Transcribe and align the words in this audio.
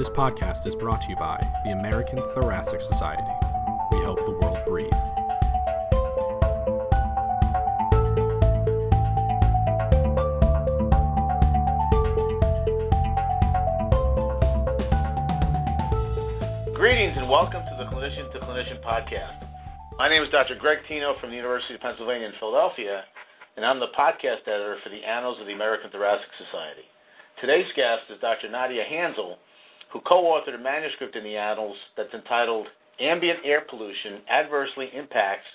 This 0.00 0.08
podcast 0.08 0.64
is 0.64 0.74
brought 0.74 1.02
to 1.02 1.10
you 1.10 1.16
by 1.16 1.36
the 1.62 1.72
American 1.72 2.22
Thoracic 2.32 2.80
Society. 2.80 3.28
We 3.92 3.98
help 4.00 4.16
the 4.24 4.32
world 4.40 4.56
breathe. 4.64 4.88
Greetings 16.72 17.18
and 17.18 17.28
welcome 17.28 17.60
to 17.60 17.76
the 17.76 17.84
Clinician 17.92 18.32
to 18.32 18.38
Clinician 18.38 18.80
podcast. 18.82 19.44
My 19.98 20.08
name 20.08 20.22
is 20.22 20.30
Dr. 20.30 20.56
Greg 20.58 20.78
Tino 20.88 21.16
from 21.20 21.28
the 21.28 21.36
University 21.36 21.74
of 21.74 21.82
Pennsylvania 21.82 22.28
in 22.28 22.32
Philadelphia, 22.40 23.04
and 23.58 23.66
I'm 23.66 23.78
the 23.78 23.92
podcast 23.92 24.48
editor 24.48 24.78
for 24.82 24.88
the 24.88 25.04
Annals 25.04 25.38
of 25.42 25.46
the 25.46 25.52
American 25.52 25.90
Thoracic 25.90 26.30
Society. 26.38 26.88
Today's 27.38 27.68
guest 27.76 28.08
is 28.08 28.18
Dr. 28.22 28.48
Nadia 28.48 28.84
Hansel, 28.88 29.36
who 29.92 30.00
co 30.06 30.22
authored 30.30 30.54
a 30.54 30.62
manuscript 30.62 31.16
in 31.16 31.24
the 31.24 31.36
Annals 31.36 31.76
that's 31.96 32.14
entitled 32.14 32.66
Ambient 33.00 33.40
Air 33.44 33.62
Pollution 33.68 34.22
Adversely 34.30 34.88
Impacts 34.94 35.46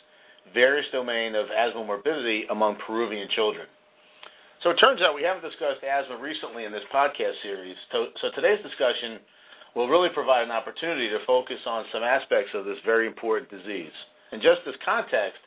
Various 0.54 0.86
Domain 0.92 1.36
of 1.36 1.48
Asthma 1.50 1.84
Morbidity 1.86 2.46
Among 2.50 2.78
Peruvian 2.86 3.28
Children. 3.36 3.68
So 4.64 4.74
it 4.74 4.82
turns 4.82 5.02
out 5.02 5.14
we 5.14 5.22
haven't 5.22 5.46
discussed 5.46 5.86
asthma 5.86 6.18
recently 6.18 6.66
in 6.66 6.72
this 6.72 6.86
podcast 6.90 7.38
series, 7.44 7.78
so, 7.92 8.10
so 8.22 8.34
today's 8.34 8.62
discussion 8.66 9.22
will 9.76 9.92
really 9.92 10.10
provide 10.10 10.42
an 10.42 10.50
opportunity 10.50 11.06
to 11.10 11.20
focus 11.28 11.60
on 11.68 11.86
some 11.92 12.02
aspects 12.02 12.50
of 12.56 12.66
this 12.66 12.80
very 12.86 13.06
important 13.06 13.52
disease. 13.52 13.94
In 14.32 14.40
just 14.40 14.66
this 14.66 14.80
context, 14.82 15.38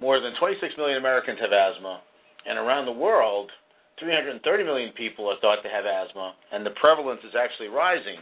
more 0.00 0.18
than 0.18 0.34
26 0.40 0.74
million 0.76 0.98
Americans 0.98 1.38
have 1.38 1.52
asthma, 1.52 2.00
and 2.48 2.58
around 2.58 2.86
the 2.86 2.96
world, 2.96 3.50
330 3.98 4.40
million 4.64 4.92
people 4.92 5.24
are 5.24 5.40
thought 5.40 5.64
to 5.64 5.72
have 5.72 5.88
asthma, 5.88 6.36
and 6.52 6.64
the 6.64 6.76
prevalence 6.76 7.20
is 7.24 7.32
actually 7.32 7.72
rising, 7.72 8.20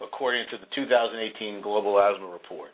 according 0.00 0.48
to 0.48 0.56
the 0.56 0.68
2018 0.72 1.60
Global 1.60 2.00
Asthma 2.00 2.24
Report. 2.24 2.72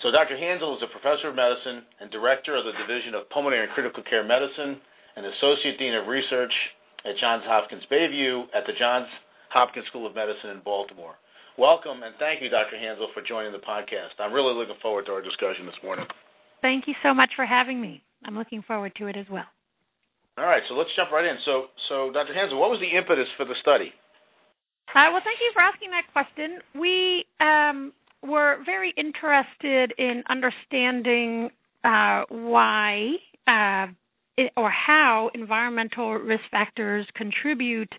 So, 0.00 0.10
Dr. 0.10 0.34
Hansel 0.34 0.80
is 0.80 0.82
a 0.82 0.90
professor 0.90 1.28
of 1.28 1.36
medicine 1.36 1.84
and 2.00 2.10
director 2.10 2.56
of 2.56 2.64
the 2.64 2.74
Division 2.80 3.14
of 3.14 3.28
Pulmonary 3.30 3.68
and 3.68 3.76
Critical 3.76 4.02
Care 4.02 4.24
Medicine 4.24 4.80
and 5.14 5.28
associate 5.28 5.76
dean 5.78 5.94
of 5.94 6.08
research 6.08 6.52
at 7.04 7.20
Johns 7.20 7.44
Hopkins 7.44 7.84
Bayview 7.92 8.48
at 8.56 8.64
the 8.64 8.72
Johns 8.80 9.06
Hopkins 9.52 9.86
School 9.92 10.08
of 10.08 10.16
Medicine 10.16 10.56
in 10.56 10.64
Baltimore. 10.64 11.20
Welcome 11.60 12.00
and 12.02 12.16
thank 12.18 12.40
you, 12.40 12.48
Dr. 12.48 12.80
Hansel, 12.80 13.12
for 13.12 13.20
joining 13.20 13.52
the 13.52 13.60
podcast. 13.60 14.16
I'm 14.18 14.32
really 14.32 14.56
looking 14.56 14.80
forward 14.80 15.04
to 15.06 15.12
our 15.12 15.20
discussion 15.20 15.68
this 15.68 15.76
morning. 15.84 16.08
Thank 16.64 16.88
you 16.88 16.94
so 17.04 17.12
much 17.12 17.30
for 17.36 17.44
having 17.44 17.76
me. 17.76 18.02
I'm 18.24 18.38
looking 18.38 18.62
forward 18.62 18.96
to 18.96 19.06
it 19.06 19.16
as 19.20 19.26
well. 19.30 19.51
All 20.42 20.48
right, 20.48 20.62
so 20.68 20.74
let's 20.74 20.90
jump 20.96 21.12
right 21.12 21.24
in. 21.24 21.36
So, 21.44 21.66
so 21.88 22.10
Dr. 22.12 22.34
Hansel, 22.34 22.58
what 22.58 22.68
was 22.68 22.80
the 22.80 22.98
impetus 22.98 23.28
for 23.36 23.44
the 23.44 23.54
study? 23.62 23.92
Uh, 24.92 25.06
well, 25.12 25.22
thank 25.22 25.38
you 25.40 25.52
for 25.54 25.62
asking 25.62 25.90
that 25.90 26.02
question. 26.12 26.58
We 26.74 27.24
um, 27.38 27.92
were 28.28 28.58
very 28.66 28.92
interested 28.96 29.94
in 29.98 30.24
understanding 30.28 31.50
uh, 31.84 32.24
why 32.28 33.12
uh, 33.46 33.86
it, 34.36 34.52
or 34.56 34.68
how 34.68 35.30
environmental 35.32 36.14
risk 36.14 36.42
factors 36.50 37.06
contribute 37.14 37.94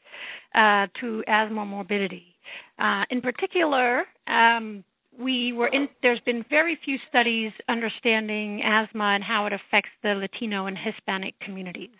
uh, 0.53 0.87
to 0.99 1.23
asthma 1.27 1.65
morbidity. 1.65 2.35
Uh, 2.77 3.03
in 3.09 3.21
particular, 3.21 4.03
um, 4.27 4.83
we 5.17 5.53
were 5.53 5.67
in 5.67 5.87
there's 6.01 6.19
been 6.25 6.43
very 6.49 6.77
few 6.83 6.97
studies 7.07 7.53
understanding 7.69 8.61
asthma 8.65 9.15
and 9.15 9.23
how 9.23 9.45
it 9.45 9.53
affects 9.53 9.91
the 10.01 10.09
latino 10.09 10.65
and 10.65 10.77
hispanic 10.77 11.39
communities 11.39 11.91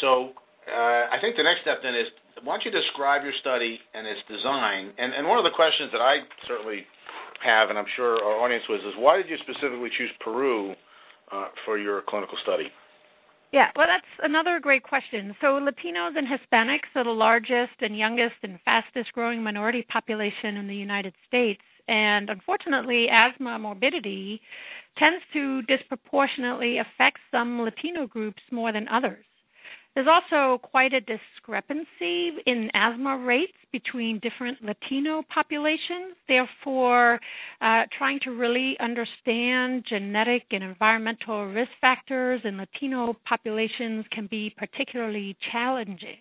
so 0.00 0.32
uh, 0.68 1.08
i 1.12 1.16
think 1.20 1.36
the 1.36 1.42
next 1.42 1.62
step 1.62 1.78
then 1.82 1.94
is 1.94 2.08
why 2.44 2.56
don't 2.56 2.64
you 2.64 2.74
describe 2.74 3.22
your 3.22 3.34
study 3.40 3.78
and 3.94 4.06
its 4.06 4.20
design 4.28 4.94
and, 4.98 5.14
and 5.14 5.26
one 5.26 5.38
of 5.38 5.44
the 5.44 5.54
questions 5.54 5.90
that 5.92 6.02
i 6.02 6.22
certainly 6.46 6.86
have 7.44 7.70
and 7.70 7.78
i'm 7.78 7.88
sure 7.96 8.18
our 8.22 8.42
audience 8.44 8.64
was 8.68 8.80
is 8.86 8.94
why 8.98 9.16
did 9.16 9.28
you 9.28 9.36
specifically 9.42 9.90
choose 9.96 10.10
peru 10.20 10.74
uh, 11.32 11.48
for 11.64 11.78
your 11.78 12.02
clinical 12.08 12.36
study 12.42 12.70
yeah, 13.50 13.68
well, 13.76 13.86
that's 13.86 14.28
another 14.28 14.60
great 14.60 14.82
question. 14.82 15.34
So, 15.40 15.58
Latinos 15.58 16.18
and 16.18 16.26
Hispanics 16.28 16.92
are 16.94 17.04
the 17.04 17.10
largest 17.10 17.80
and 17.80 17.96
youngest 17.96 18.34
and 18.42 18.58
fastest 18.62 19.12
growing 19.12 19.42
minority 19.42 19.86
population 19.90 20.58
in 20.58 20.68
the 20.68 20.74
United 20.74 21.14
States. 21.26 21.62
And 21.88 22.28
unfortunately, 22.28 23.06
asthma 23.10 23.58
morbidity 23.58 24.42
tends 24.98 25.24
to 25.32 25.62
disproportionately 25.62 26.76
affect 26.78 27.18
some 27.30 27.62
Latino 27.62 28.06
groups 28.06 28.42
more 28.52 28.72
than 28.72 28.86
others. 28.88 29.24
There's 29.94 30.06
also 30.06 30.58
quite 30.58 30.92
a 30.92 31.00
discrepancy 31.00 32.30
in 32.46 32.70
asthma 32.74 33.18
rates 33.18 33.52
between 33.72 34.20
different 34.20 34.62
Latino 34.62 35.22
populations. 35.32 36.14
Therefore, 36.28 37.18
uh, 37.60 37.82
trying 37.96 38.20
to 38.24 38.30
really 38.30 38.76
understand 38.80 39.84
genetic 39.88 40.44
and 40.52 40.62
environmental 40.62 41.46
risk 41.46 41.70
factors 41.80 42.40
in 42.44 42.58
Latino 42.58 43.16
populations 43.28 44.04
can 44.12 44.28
be 44.30 44.54
particularly 44.56 45.36
challenging. 45.50 46.18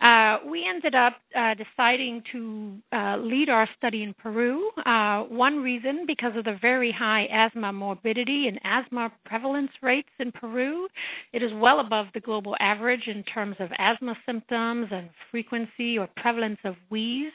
Uh, 0.00 0.38
we 0.48 0.64
ended 0.68 0.94
up 0.94 1.14
uh, 1.36 1.54
deciding 1.54 2.22
to 2.32 2.76
uh, 2.92 3.16
lead 3.18 3.48
our 3.48 3.68
study 3.76 4.02
in 4.02 4.14
Peru. 4.14 4.70
Uh, 4.86 5.22
one 5.24 5.56
reason 5.62 6.04
because 6.06 6.32
of 6.36 6.44
the 6.44 6.56
very 6.60 6.94
high 6.96 7.26
asthma 7.32 7.72
morbidity 7.72 8.46
and 8.48 8.60
asthma 8.64 9.10
prevalence 9.24 9.70
rates 9.82 10.08
in 10.18 10.30
Peru. 10.32 10.86
It 11.32 11.42
is 11.42 11.50
well 11.54 11.80
above 11.80 12.06
the 12.14 12.20
global 12.20 12.54
average 12.60 13.06
in 13.06 13.24
terms 13.24 13.56
of 13.58 13.70
asthma 13.78 14.14
symptoms 14.24 14.88
and 14.90 15.10
frequency 15.30 15.98
or 15.98 16.08
prevalence 16.16 16.58
of 16.64 16.76
wheeze. 16.90 17.32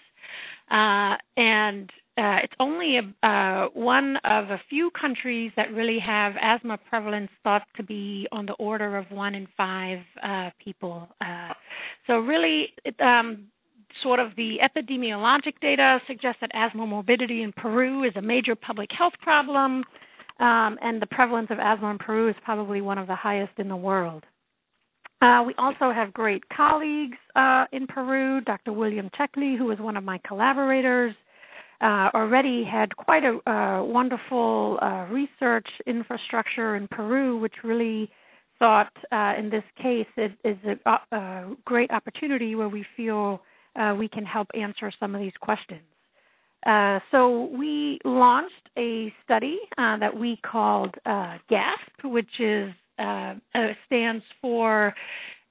Uh, 0.71 1.15
and 1.37 1.89
uh, 2.15 2.37
it's 2.43 2.53
only 2.59 2.97
a, 2.97 3.27
uh, 3.27 3.69
one 3.73 4.17
of 4.23 4.51
a 4.51 4.61
few 4.69 4.91
countries 4.91 5.51
that 5.55 5.73
really 5.73 5.97
have 5.97 6.33
asthma 6.39 6.77
prevalence 6.89 7.31
thought 7.43 7.63
to 7.75 7.81
be 7.81 8.27
on 8.31 8.45
the 8.45 8.53
order 8.53 8.97
of 8.97 9.09
one 9.09 9.33
in 9.33 9.47
five 9.57 9.97
uh, 10.21 10.51
people. 10.63 11.07
Uh, 11.21 11.53
so 12.05 12.19
really, 12.19 12.67
it, 12.85 12.99
um, 13.01 13.45
sort 14.03 14.19
of 14.19 14.29
the 14.35 14.57
epidemiologic 14.61 15.53
data 15.59 15.99
suggests 16.05 16.39
that 16.41 16.51
asthma 16.53 16.85
morbidity 16.85 17.41
in 17.41 17.51
Peru 17.51 18.03
is 18.03 18.11
a 18.15 18.21
major 18.21 18.55
public 18.55 18.89
health 18.95 19.13
problem, 19.19 19.83
um, 20.39 20.77
and 20.83 21.01
the 21.01 21.07
prevalence 21.07 21.47
of 21.49 21.57
asthma 21.57 21.89
in 21.89 21.97
Peru 21.97 22.29
is 22.29 22.35
probably 22.45 22.81
one 22.81 22.99
of 22.99 23.07
the 23.07 23.15
highest 23.15 23.53
in 23.57 23.67
the 23.67 23.75
world. 23.75 24.23
Uh, 25.23 25.41
we 25.47 25.55
also 25.57 25.91
have 25.91 26.13
great 26.13 26.43
colleagues 26.49 27.17
uh, 27.35 27.65
in 27.71 27.87
Peru. 27.87 28.41
Dr. 28.41 28.73
William 28.73 29.09
Checkley, 29.17 29.57
who 29.57 29.71
is 29.71 29.79
one 29.79 29.95
of 29.95 30.03
my 30.03 30.19
collaborators, 30.27 31.15
uh, 31.83 32.09
already 32.13 32.63
had 32.63 32.95
quite 32.95 33.23
a 33.23 33.49
uh, 33.49 33.83
wonderful 33.83 34.79
uh, 34.81 35.05
research 35.11 35.67
infrastructure 35.85 36.77
in 36.77 36.87
Peru, 36.87 37.37
which 37.37 37.53
really 37.63 38.09
thought 38.57 38.91
uh, 39.11 39.33
in 39.37 39.49
this 39.49 39.63
case 39.81 40.07
it 40.15 40.31
is 40.45 40.57
a, 40.85 41.15
a, 41.15 41.55
great 41.65 41.91
opportunity 41.91 42.55
where 42.55 42.69
we 42.69 42.85
feel 42.95 43.41
uh, 43.75 43.93
we 43.97 44.07
can 44.07 44.25
help 44.25 44.47
answer 44.57 44.91
some 44.99 45.13
of 45.13 45.21
these 45.21 45.33
questions. 45.41 45.81
Uh, 46.65 46.99
so 47.11 47.49
we 47.57 47.99
launched 48.05 48.69
a 48.77 49.11
study 49.25 49.59
that 49.77 50.17
we 50.17 50.39
called 50.49 50.95
GASP, 51.05 52.05
which 52.05 52.39
is 52.39 52.71
stands 53.87 54.23
for 54.41 54.93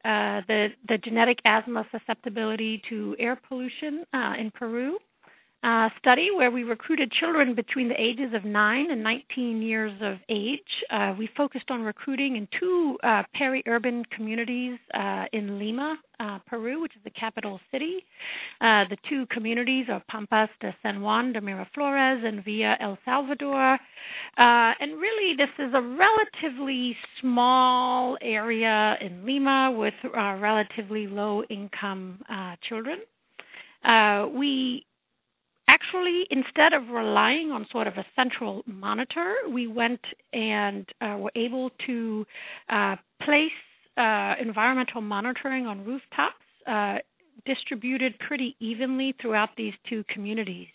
uh, 0.04 0.40
the, 0.48 0.68
the 0.88 0.98
genetic 0.98 1.38
asthma 1.44 1.86
susceptibility 1.92 2.82
to 2.88 3.14
air 3.20 3.38
pollution 3.48 4.04
uh, 4.12 4.32
in 4.38 4.50
Peru 4.50 4.98
uh, 5.62 5.88
study 5.98 6.28
where 6.34 6.50
we 6.50 6.64
recruited 6.64 7.12
children 7.20 7.54
between 7.54 7.88
the 7.88 8.00
ages 8.00 8.34
of 8.34 8.44
9 8.44 8.90
and 8.90 9.02
19 9.02 9.62
years 9.62 9.92
of 10.02 10.16
age. 10.28 10.58
Uh, 10.90 11.14
we 11.16 11.28
focused 11.36 11.70
on 11.70 11.82
recruiting 11.82 12.36
in 12.36 12.48
two 12.58 12.98
uh, 13.04 13.22
peri 13.34 13.62
urban 13.66 14.04
communities 14.14 14.78
uh, 14.94 15.24
in 15.32 15.60
Lima, 15.60 15.96
uh, 16.18 16.38
Peru, 16.48 16.82
which 16.82 16.96
is 16.96 17.02
the 17.04 17.10
capital 17.10 17.60
city. 17.70 18.04
Uh, 18.60 18.84
the 18.90 18.96
two 19.08 19.24
communities 19.26 19.86
are 19.88 20.02
Pampas 20.10 20.48
de 20.60 20.74
San 20.82 21.00
Juan 21.00 21.32
de 21.32 21.40
Miraflores 21.40 22.24
and 22.26 22.44
Villa 22.44 22.76
El 22.80 22.98
Salvador. 23.04 23.78
and 24.36 25.00
really, 25.00 25.36
this 25.36 25.64
is 25.64 25.72
a 25.74 25.80
relatively 25.80 26.96
small 27.20 28.18
area 28.20 28.96
in 29.00 29.24
Lima 29.24 29.72
with 29.76 29.94
relatively 30.12 31.06
low 31.06 31.44
income 31.44 32.18
children. 32.68 32.98
we 34.36 34.84
actually, 35.92 36.26
instead 36.30 36.72
of 36.72 36.88
relying 36.88 37.50
on 37.50 37.66
sort 37.70 37.86
of 37.86 37.94
a 37.94 38.04
central 38.16 38.62
monitor, 38.66 39.34
we 39.50 39.66
went 39.66 40.00
and 40.32 40.86
uh, 41.00 41.16
were 41.18 41.32
able 41.34 41.70
to 41.86 42.24
uh, 42.68 42.96
place 43.22 43.50
uh, 43.96 44.34
environmental 44.40 45.00
monitoring 45.00 45.66
on 45.66 45.84
rooftops 45.84 46.34
uh, 46.66 46.96
distributed 47.44 48.14
pretty 48.26 48.56
evenly 48.60 49.14
throughout 49.20 49.50
these 49.56 49.74
two 49.88 50.04
communities. 50.08 50.68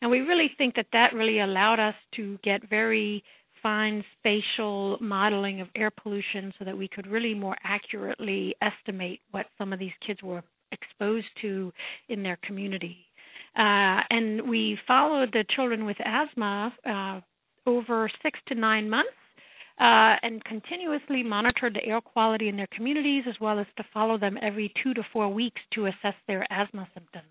And 0.00 0.10
we 0.10 0.20
really 0.20 0.50
think 0.58 0.74
that 0.76 0.86
that 0.92 1.14
really 1.14 1.40
allowed 1.40 1.78
us 1.80 1.94
to 2.16 2.38
get 2.42 2.68
very 2.68 3.22
fine 3.62 4.04
spatial 4.18 4.98
modeling 5.00 5.60
of 5.60 5.68
air 5.74 5.90
pollution 5.90 6.52
so 6.58 6.64
that 6.64 6.76
we 6.76 6.88
could 6.88 7.06
really 7.06 7.34
more 7.34 7.56
accurately 7.64 8.54
estimate 8.62 9.20
what 9.30 9.46
some 9.56 9.72
of 9.72 9.78
these 9.78 9.92
kids 10.06 10.22
were 10.22 10.42
exposed 10.72 11.26
to 11.42 11.72
in 12.08 12.22
their 12.22 12.38
community. 12.42 13.07
Uh, 13.56 14.00
and 14.10 14.48
we 14.48 14.78
followed 14.86 15.30
the 15.32 15.44
children 15.54 15.84
with 15.84 15.96
asthma 16.04 16.72
uh, 16.86 17.20
over 17.68 18.10
six 18.22 18.38
to 18.48 18.54
nine 18.54 18.88
months 18.88 19.10
uh, 19.80 20.16
and 20.22 20.44
continuously 20.44 21.22
monitored 21.22 21.74
the 21.74 21.84
air 21.84 22.00
quality 22.00 22.48
in 22.48 22.56
their 22.56 22.68
communities 22.74 23.24
as 23.28 23.34
well 23.40 23.58
as 23.58 23.66
to 23.76 23.84
follow 23.92 24.18
them 24.18 24.36
every 24.42 24.72
two 24.82 24.94
to 24.94 25.02
four 25.12 25.28
weeks 25.28 25.60
to 25.72 25.86
assess 25.86 26.14
their 26.26 26.46
asthma 26.52 26.88
symptoms. 26.94 27.26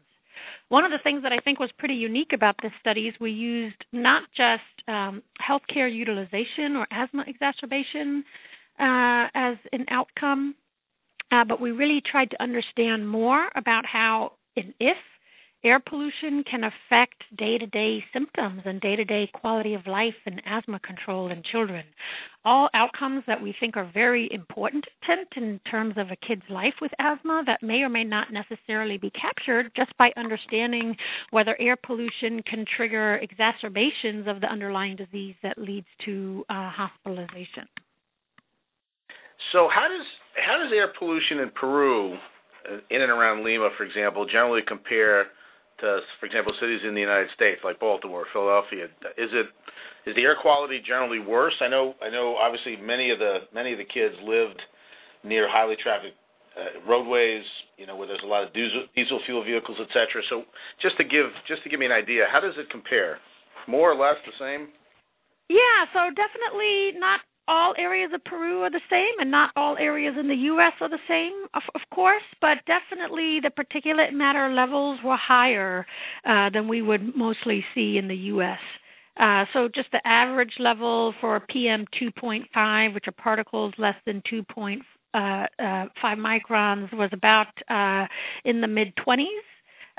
One 0.69 0.85
of 0.85 0.91
the 0.91 0.99
things 1.03 1.23
that 1.23 1.31
I 1.31 1.39
think 1.39 1.59
was 1.59 1.69
pretty 1.77 1.95
unique 1.95 2.31
about 2.33 2.55
this 2.61 2.71
study 2.79 3.07
is 3.07 3.15
we 3.19 3.31
used 3.31 3.83
not 3.91 4.23
just 4.35 4.87
um, 4.87 5.23
healthcare 5.41 5.93
utilization 5.93 6.75
or 6.75 6.87
asthma 6.91 7.23
exacerbation 7.27 8.23
uh, 8.79 9.27
as 9.33 9.57
an 9.73 9.85
outcome, 9.89 10.55
uh, 11.31 11.43
but 11.43 11.59
we 11.59 11.71
really 11.71 12.01
tried 12.09 12.29
to 12.31 12.41
understand 12.41 13.07
more 13.07 13.49
about 13.55 13.85
how 13.85 14.33
and 14.55 14.73
if 14.79 14.97
air 15.63 15.79
pollution 15.79 16.43
can 16.49 16.63
affect 16.63 17.23
day 17.37 17.57
to 17.57 17.65
day 17.65 18.03
symptoms 18.13 18.61
and 18.65 18.79
day 18.79 18.95
to 18.95 19.03
day 19.03 19.29
quality 19.33 19.73
of 19.73 19.87
life 19.87 20.13
and 20.25 20.41
asthma 20.45 20.79
control 20.79 21.31
in 21.31 21.41
children. 21.51 21.83
All 22.45 22.69
outcomes 22.73 23.23
that 23.27 23.41
we 23.41 23.53
think 23.59 23.75
are 23.75 23.89
very 23.93 24.29
important 24.31 24.85
in 25.35 25.59
terms 25.69 25.95
of 25.97 26.07
a 26.07 26.27
kid's 26.27 26.43
life 26.49 26.73
with 26.81 26.91
asthma 26.99 27.43
that 27.45 27.63
may 27.63 27.81
or 27.81 27.89
may 27.89 28.03
not 28.03 28.27
necessarily 28.31 28.97
be 28.97 29.11
captured 29.11 29.71
just 29.75 29.95
by 29.97 30.11
understanding 30.17 30.95
whether 31.31 31.59
air 31.59 31.75
pollution 31.75 32.41
can 32.43 32.65
trigger 32.75 33.17
exacerbations 33.17 34.27
of 34.27 34.41
the 34.41 34.47
underlying 34.47 34.95
disease 34.95 35.35
that 35.43 35.57
leads 35.57 35.87
to 36.05 36.45
uh, 36.49 36.69
hospitalization. 36.69 37.67
So, 39.51 39.69
how 39.73 39.87
does 39.87 40.05
how 40.45 40.57
does 40.57 40.71
air 40.75 40.91
pollution 40.97 41.39
in 41.39 41.49
Peru, 41.51 42.13
uh, 42.13 42.77
in 42.89 43.01
and 43.01 43.11
around 43.11 43.43
Lima, 43.43 43.69
for 43.77 43.83
example, 43.83 44.25
generally 44.25 44.61
compare 44.67 45.27
to, 45.79 45.99
for 46.19 46.25
example, 46.25 46.53
cities 46.59 46.81
in 46.87 46.93
the 46.93 47.01
United 47.01 47.29
States 47.35 47.61
like 47.63 47.79
Baltimore, 47.79 48.25
Philadelphia? 48.33 48.85
Is 49.17 49.31
it 49.33 49.47
is 50.07 50.15
the 50.15 50.23
air 50.23 50.37
quality 50.41 50.79
generally 50.85 51.19
worse? 51.19 51.55
I 51.61 51.67
know 51.67 51.95
I 52.01 52.09
know 52.09 52.35
obviously 52.35 52.77
many 52.77 53.11
of 53.11 53.19
the 53.19 53.47
many 53.53 53.71
of 53.73 53.79
the 53.79 53.85
kids 53.85 54.15
lived 54.23 54.61
near 55.23 55.49
highly 55.49 55.75
trafficked 55.81 56.15
uh, 56.57 56.81
roadways, 56.89 57.43
you 57.77 57.85
know, 57.85 57.95
where 57.95 58.07
there's 58.07 58.23
a 58.23 58.27
lot 58.27 58.43
of 58.43 58.53
diesel, 58.53 58.89
diesel 58.95 59.19
fuel 59.25 59.43
vehicles, 59.43 59.77
etc. 59.77 60.23
So 60.29 60.43
just 60.81 60.97
to 60.97 61.03
give 61.03 61.29
just 61.47 61.63
to 61.63 61.69
give 61.69 61.79
me 61.79 61.85
an 61.85 61.91
idea, 61.91 62.25
how 62.31 62.39
does 62.39 62.57
it 62.57 62.69
compare? 62.69 63.19
More 63.67 63.91
or 63.91 63.99
less 63.99 64.15
the 64.25 64.31
same? 64.39 64.71
Yeah, 65.49 65.87
so 65.91 66.07
definitely 66.15 66.95
not 66.99 67.19
all 67.47 67.73
areas 67.77 68.11
of 68.13 68.23
Peru 68.23 68.61
are 68.63 68.69
the 68.69 68.81
same, 68.89 69.19
and 69.19 69.31
not 69.31 69.51
all 69.55 69.77
areas 69.77 70.15
in 70.19 70.27
the 70.27 70.35
U.S. 70.35 70.73
are 70.81 70.89
the 70.89 70.97
same, 71.07 71.45
of, 71.53 71.61
of 71.75 71.81
course, 71.93 72.23
but 72.41 72.57
definitely 72.65 73.39
the 73.41 73.51
particulate 73.51 74.13
matter 74.13 74.53
levels 74.53 74.99
were 75.03 75.17
higher 75.17 75.85
uh, 76.25 76.49
than 76.49 76.67
we 76.67 76.81
would 76.81 77.15
mostly 77.15 77.63
see 77.73 77.97
in 77.97 78.07
the 78.07 78.15
U.S. 78.15 78.59
Uh, 79.19 79.45
so 79.53 79.67
just 79.73 79.91
the 79.91 80.05
average 80.05 80.53
level 80.59 81.13
for 81.19 81.39
PM 81.49 81.85
2.5, 82.01 82.93
which 82.93 83.05
are 83.07 83.11
particles 83.13 83.73
less 83.77 83.95
than 84.05 84.21
2.5 84.31 84.79
uh, 85.13 85.17
uh, 85.17 85.85
microns, 86.15 86.93
was 86.93 87.09
about 87.13 87.47
uh, 87.69 88.05
in 88.45 88.61
the 88.61 88.67
mid 88.67 88.93
20s. 88.97 89.25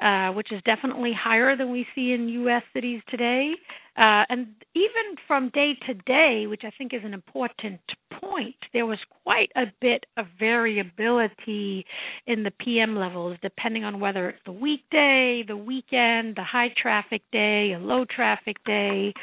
Uh, 0.00 0.30
which 0.30 0.52
is 0.52 0.62
definitely 0.64 1.12
higher 1.12 1.56
than 1.56 1.72
we 1.72 1.84
see 1.92 2.12
in 2.12 2.28
U.S. 2.28 2.62
cities 2.72 3.02
today. 3.08 3.54
Uh, 3.96 4.22
and 4.28 4.46
even 4.76 5.16
from 5.26 5.48
day 5.48 5.72
to 5.88 5.94
day, 5.94 6.46
which 6.46 6.62
I 6.62 6.70
think 6.78 6.94
is 6.94 7.00
an 7.04 7.12
important 7.12 7.80
point, 8.20 8.54
there 8.72 8.86
was 8.86 9.00
quite 9.24 9.50
a 9.56 9.64
bit 9.80 10.06
of 10.16 10.26
variability 10.38 11.84
in 12.28 12.44
the 12.44 12.52
PM 12.60 12.94
levels, 12.94 13.38
depending 13.42 13.82
on 13.82 13.98
whether 13.98 14.28
it's 14.28 14.38
the 14.46 14.52
weekday, 14.52 15.42
the 15.44 15.56
weekend, 15.56 16.36
the 16.36 16.44
high 16.44 16.72
traffic 16.80 17.22
day, 17.32 17.72
a 17.72 17.80
low 17.80 18.04
traffic 18.04 18.62
day. 18.64 19.12
Uh, 19.16 19.20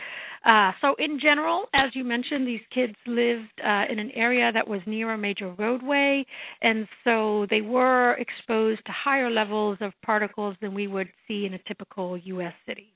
so, 0.79 0.95
in 0.99 1.19
general, 1.19 1.65
as 1.73 1.89
you 1.95 2.03
mentioned, 2.03 2.47
these 2.47 2.61
kids 2.73 2.93
lived 3.07 3.49
uh, 3.63 3.83
in 3.89 3.97
an 3.97 4.11
area 4.11 4.51
that 4.53 4.67
was 4.67 4.79
near 4.85 5.11
a 5.13 5.17
major 5.17 5.51
roadway, 5.57 6.23
and 6.61 6.87
so 7.03 7.47
they 7.49 7.61
were 7.61 8.13
exposed 8.13 8.85
to 8.85 8.91
higher 8.91 9.31
levels 9.31 9.77
of 9.81 9.91
particles 10.03 10.55
than 10.61 10.75
we 10.75 10.87
would 10.87 11.07
see 11.27 11.45
in 11.45 11.55
a 11.55 11.59
typical 11.67 12.15
U.S. 12.17 12.53
city. 12.67 12.93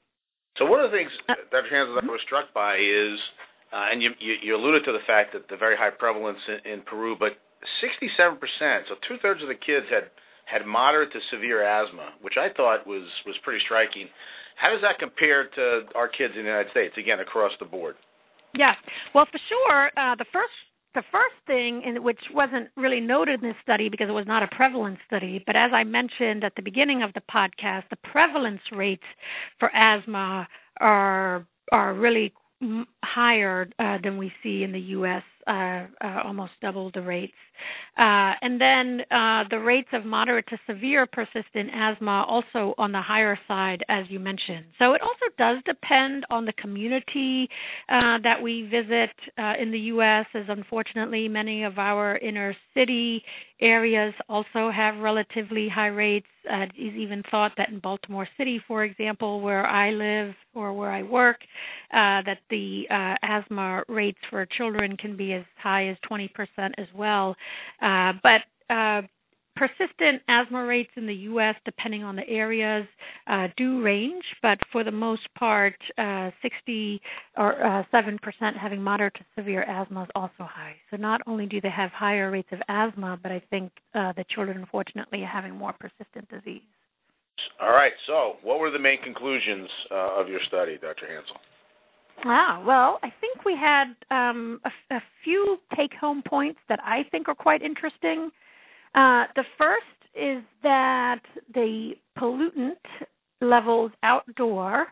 So, 0.58 0.66
one 0.66 0.80
of 0.80 0.92
the 0.92 0.98
things, 0.98 1.10
uh, 1.28 1.34
that 1.52 1.64
I 1.72 2.06
was 2.06 2.22
struck 2.26 2.54
by 2.54 2.76
is, 2.76 3.18
uh, 3.74 3.90
and 3.92 4.04
you, 4.04 4.12
you, 4.20 4.36
you, 4.44 4.56
alluded 4.56 4.86
to 4.86 4.92
the 4.92 5.06
fact 5.08 5.34
that 5.34 5.50
the 5.50 5.58
very 5.58 5.76
high 5.76 5.90
prevalence 5.90 6.40
in, 6.48 6.74
in 6.74 6.82
Peru, 6.82 7.16
but 7.18 7.34
67%, 7.82 8.38
so 8.88 8.96
two 9.08 9.18
thirds 9.22 9.42
of 9.42 9.48
the 9.48 9.56
kids 9.56 9.86
had 9.90 10.12
had 10.46 10.66
moderate 10.66 11.14
to 11.14 11.20
severe 11.32 11.62
asthma, 11.62 12.10
which 12.22 12.34
I 12.38 12.50
thought 12.56 12.86
was 12.86 13.06
was 13.26 13.36
pretty 13.44 13.62
striking. 13.66 14.10
How 14.60 14.70
does 14.70 14.82
that 14.82 15.00
compare 15.00 15.48
to 15.56 15.82
our 15.96 16.08
kids 16.08 16.34
in 16.36 16.44
the 16.44 16.50
United 16.50 16.72
States? 16.72 16.94
Again, 16.98 17.20
across 17.20 17.52
the 17.60 17.66
board. 17.66 17.96
Yeah, 18.54 18.74
well, 19.16 19.26
for 19.32 19.40
sure, 19.48 19.88
uh, 19.96 20.16
the 20.16 20.26
first 20.34 20.54
the 20.96 21.04
first 21.12 21.36
thing, 21.46 21.84
in, 21.86 22.04
which 22.04 22.20
wasn't 22.34 22.68
really 22.76 23.00
noted 23.00 23.44
in 23.44 23.50
this 23.50 23.56
study 23.62 23.90
because 23.90 24.10
it 24.10 24.14
was 24.14 24.26
not 24.26 24.42
a 24.42 24.48
prevalence 24.48 24.98
study, 25.06 25.42
but 25.46 25.56
as 25.56 25.70
I 25.72 25.84
mentioned 25.84 26.44
at 26.44 26.54
the 26.56 26.64
beginning 26.64 27.04
of 27.04 27.14
the 27.14 27.22
podcast, 27.32 27.84
the 27.92 27.98
prevalence 28.12 28.62
rates 28.72 29.04
for 29.60 29.74
asthma 29.74 30.48
are 30.80 31.46
are 31.72 31.94
really 31.94 32.34
higher 33.04 33.70
uh, 33.78 34.00
than 34.04 34.18
we 34.18 34.32
see 34.44 34.64
in 34.64 34.72
the 34.72 34.80
U.S. 34.80 35.24
Uh, 35.50 35.88
uh, 36.02 36.22
almost 36.26 36.52
double 36.62 36.92
the 36.94 37.02
rates. 37.02 37.34
Uh, 37.98 38.38
and 38.42 38.62
then 38.62 39.02
uh, 39.10 39.44
the 39.50 39.58
rates 39.58 39.88
of 39.94 40.06
moderate 40.06 40.46
to 40.48 40.58
severe 40.68 41.08
persistent 41.08 41.72
asthma 41.74 42.24
also 42.28 42.76
on 42.78 42.92
the 42.92 43.02
higher 43.02 43.38
side, 43.48 43.84
as 43.90 44.06
you 44.10 44.20
mentioned. 44.20 44.66
So 44.78 44.94
it 44.94 45.02
also 45.02 45.26
does 45.40 45.58
depend 45.66 46.24
on 46.30 46.46
the 46.46 46.54
community 46.54 47.50
uh, 47.90 48.20
that 48.24 48.40
we 48.44 48.70
visit 48.70 49.10
in 49.60 49.72
the 49.72 49.80
U.S., 49.94 50.28
as 50.36 50.46
unfortunately 50.50 51.28
many 51.28 51.64
of 51.64 51.80
our 51.80 52.18
inner 52.18 52.56
city 52.76 53.24
areas 53.62 54.14
also 54.28 54.72
have 54.74 54.98
relatively 54.98 55.68
high 55.74 55.88
rates. 55.88 56.28
Uh, 56.50 56.64
it 56.64 56.72
is 56.78 56.94
even 56.96 57.24
thought 57.30 57.52
that 57.58 57.70
in 57.70 57.80
Baltimore 57.80 58.28
City, 58.38 58.62
for 58.68 58.84
example, 58.84 59.42
where 59.42 59.66
I 59.66 59.92
live 59.92 60.34
or 60.56 60.74
where 60.74 60.92
I 60.92 61.04
work, 61.04 61.38
uh, 61.92 62.24
that 62.26 62.40
the 62.50 62.84
uh, 62.90 63.16
asthma 63.22 63.84
rates 63.88 64.20
for 64.30 64.46
children 64.58 64.96
can 64.98 65.18
be 65.18 65.34
as 65.34 65.39
high 65.62 65.88
as 65.88 65.98
20% 66.10 66.30
as 66.78 66.88
well. 66.96 67.36
Uh, 67.82 68.14
but 68.24 68.74
uh, 68.74 69.02
persistent 69.60 70.22
asthma 70.30 70.64
rates 70.64 70.90
in 70.96 71.06
the 71.06 71.14
U.S., 71.14 71.56
depending 71.66 72.04
on 72.04 72.16
the 72.16 72.28
areas, 72.30 72.88
uh, 73.28 73.48
do 73.58 73.82
range, 73.82 74.24
but 74.42 74.58
for 74.72 74.84
the 74.86 74.92
most 74.92 75.28
part, 75.38 75.76
uh, 75.98 76.32
60 76.42 77.02
or 77.38 77.62
uh, 77.62 77.84
7% 77.94 78.18
having 78.58 78.82
moderate 78.82 79.16
to 79.16 79.26
severe 79.38 79.64
asthma 79.64 80.04
is 80.04 80.10
also 80.16 80.32
high. 80.40 80.76
So 80.90 80.98
not 80.98 81.22
only 81.28 81.46
do 81.46 81.60
they 81.60 81.70
have 81.70 81.92
higher 81.92 82.32
rates 82.32 82.50
of 82.52 82.60
asthma, 82.70 83.20
but 83.22 83.32
I 83.32 83.42
think 83.50 83.72
uh, 83.94 84.14
the 84.14 84.24
children, 84.34 84.58
unfortunately, 84.58 85.24
are 85.24 85.28
having 85.28 85.56
more 85.56 85.74
persistent 85.74 86.30
disease. 86.30 86.62
All 87.62 87.72
right. 87.72 87.92
So, 88.08 88.36
what 88.44 88.60
were 88.60 88.72
the 88.72 88.80
main 88.80 89.02
conclusions 89.02 89.70
uh, 89.92 90.20
of 90.20 90.30
your 90.30 90.40
study, 90.48 90.78
Dr. 90.82 91.08
Hansel? 91.08 91.38
Ah, 92.26 92.62
well, 92.66 93.00
I 93.04 93.14
think 93.22 93.46
we 93.46 93.56
had 93.56 93.96
um, 94.12 94.60
a, 94.66 94.96
a 94.96 95.02
few 95.24 95.58
take-home 95.76 96.22
points 96.28 96.60
that 96.68 96.80
I 96.84 97.04
think 97.12 97.28
are 97.30 97.36
quite 97.36 97.62
interesting. 97.62 98.30
Uh, 98.96 99.26
the 99.36 99.44
first 99.58 99.86
is 100.16 100.44
that 100.64 101.22
the 101.54 101.94
pollutant 102.18 102.78
levels 103.42 103.92
outdoor 104.04 104.88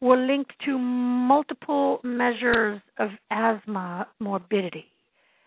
were 0.00 0.16
linked 0.16 0.52
to 0.64 0.78
multiple 0.78 2.00
measures 2.02 2.80
of 2.98 3.10
asthma 3.30 4.08
morbidity, 4.18 4.86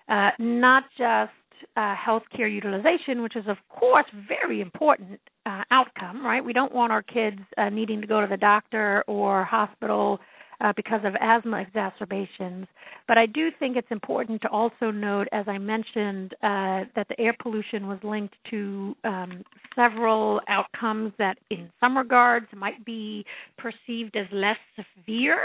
uh, 0.07 0.29
not 0.39 0.83
just 0.97 1.31
uh, 1.75 1.95
healthcare 1.95 2.51
utilization, 2.51 3.21
which 3.21 3.35
is, 3.35 3.45
of 3.47 3.57
course, 3.67 4.05
very 4.27 4.61
important 4.61 5.19
uh, 5.45 5.63
outcome, 5.71 6.25
right? 6.25 6.43
We 6.43 6.53
don't 6.53 6.73
want 6.73 6.93
our 6.93 7.03
kids 7.03 7.39
uh, 7.57 7.69
needing 7.69 7.99
to 7.99 8.07
go 8.07 8.21
to 8.21 8.27
the 8.27 8.37
doctor 8.37 9.03
or 9.07 9.43
hospital 9.43 10.19
uh, 10.61 10.73
because 10.75 11.01
of 11.03 11.13
asthma 11.19 11.61
exacerbations. 11.61 12.67
But 13.07 13.17
I 13.17 13.25
do 13.25 13.49
think 13.59 13.77
it's 13.77 13.91
important 13.91 14.41
to 14.41 14.49
also 14.49 14.91
note, 14.91 15.27
as 15.31 15.47
I 15.47 15.57
mentioned, 15.57 16.33
uh, 16.41 16.85
that 16.95 17.07
the 17.09 17.19
air 17.19 17.35
pollution 17.39 17.87
was 17.87 17.99
linked 18.03 18.35
to 18.51 18.95
um, 19.03 19.43
several 19.75 20.41
outcomes 20.47 21.13
that, 21.19 21.37
in 21.49 21.69
some 21.79 21.97
regards, 21.97 22.47
might 22.55 22.83
be 22.85 23.25
perceived 23.57 24.15
as 24.15 24.27
less 24.31 24.57
severe, 24.75 25.39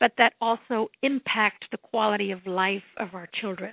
but 0.00 0.12
that 0.18 0.34
also 0.40 0.88
impact 1.02 1.64
the 1.70 1.78
quality 1.78 2.30
of 2.30 2.46
life 2.46 2.82
of 2.98 3.14
our 3.14 3.28
children. 3.40 3.72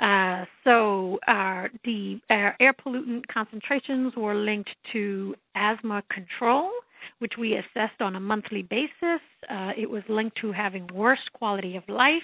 Uh, 0.00 0.44
so 0.62 1.18
uh, 1.26 1.64
the 1.84 2.20
uh, 2.30 2.50
air 2.60 2.72
pollutant 2.72 3.22
concentrations 3.32 4.12
were 4.16 4.34
linked 4.34 4.70
to 4.92 5.34
asthma 5.56 6.02
control, 6.12 6.70
which 7.18 7.34
we 7.38 7.54
assessed 7.56 8.00
on 8.00 8.16
a 8.16 8.20
monthly 8.20 8.62
basis. 8.62 9.22
Uh, 9.50 9.72
it 9.76 9.88
was 9.88 10.02
linked 10.08 10.36
to 10.40 10.52
having 10.52 10.86
worse 10.92 11.18
quality 11.34 11.76
of 11.76 11.82
life. 11.88 12.22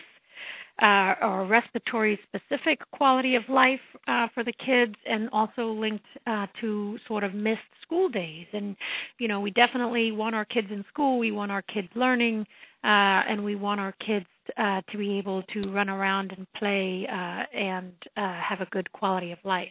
uh, 0.83 1.14
or 1.23 1.47
respiratory 1.47 2.19
specific 2.29 2.81
quality 2.91 3.37
of 3.37 3.43
life 3.49 3.81
uh, 4.09 4.26
for 4.35 4.43
the 4.43 4.53
kids, 4.64 4.95
and 5.07 5.29
also 5.33 5.69
linked 5.73 6.05
uh, 6.26 6.47
to 6.61 6.99
sort 7.07 7.23
of 7.23 7.35
missed 7.35 7.61
school 7.83 8.09
days. 8.09 8.47
And 8.53 8.76
you 9.19 9.29
know, 9.29 9.41
we 9.41 9.50
definitely 9.50 10.11
want 10.12 10.35
our 10.35 10.45
kids 10.45 10.69
in 10.71 10.85
school. 10.93 11.19
We 11.19 11.31
want 11.31 11.53
our 11.53 11.62
kids 11.62 11.88
learning, 11.95 12.41
uh, 12.83 13.23
and 13.31 13.45
we 13.45 13.55
want 13.55 13.81
our 13.81 13.95
kids 14.05 14.26
uh, 14.59 14.81
to 14.91 14.99
be 14.99 15.19
able 15.19 15.43
to 15.55 15.73
run 15.73 15.88
around 15.88 16.33
and 16.37 16.47
play 16.55 17.07
uh, 17.11 17.45
and 17.57 17.93
uh, 18.17 18.41
have 18.49 18.61
a 18.61 18.67
good 18.71 18.91
quality 18.93 19.31
of 19.33 19.38
life. 19.45 19.69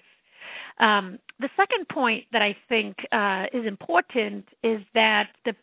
Um, 0.79 1.19
the 1.39 1.49
second 1.55 1.87
point 1.89 2.25
that 2.31 2.41
I 2.41 2.55
think 2.69 2.95
uh, 3.11 3.45
is 3.53 3.65
important 3.65 4.45
is 4.63 4.81
that 4.93 5.29
the 5.45 5.55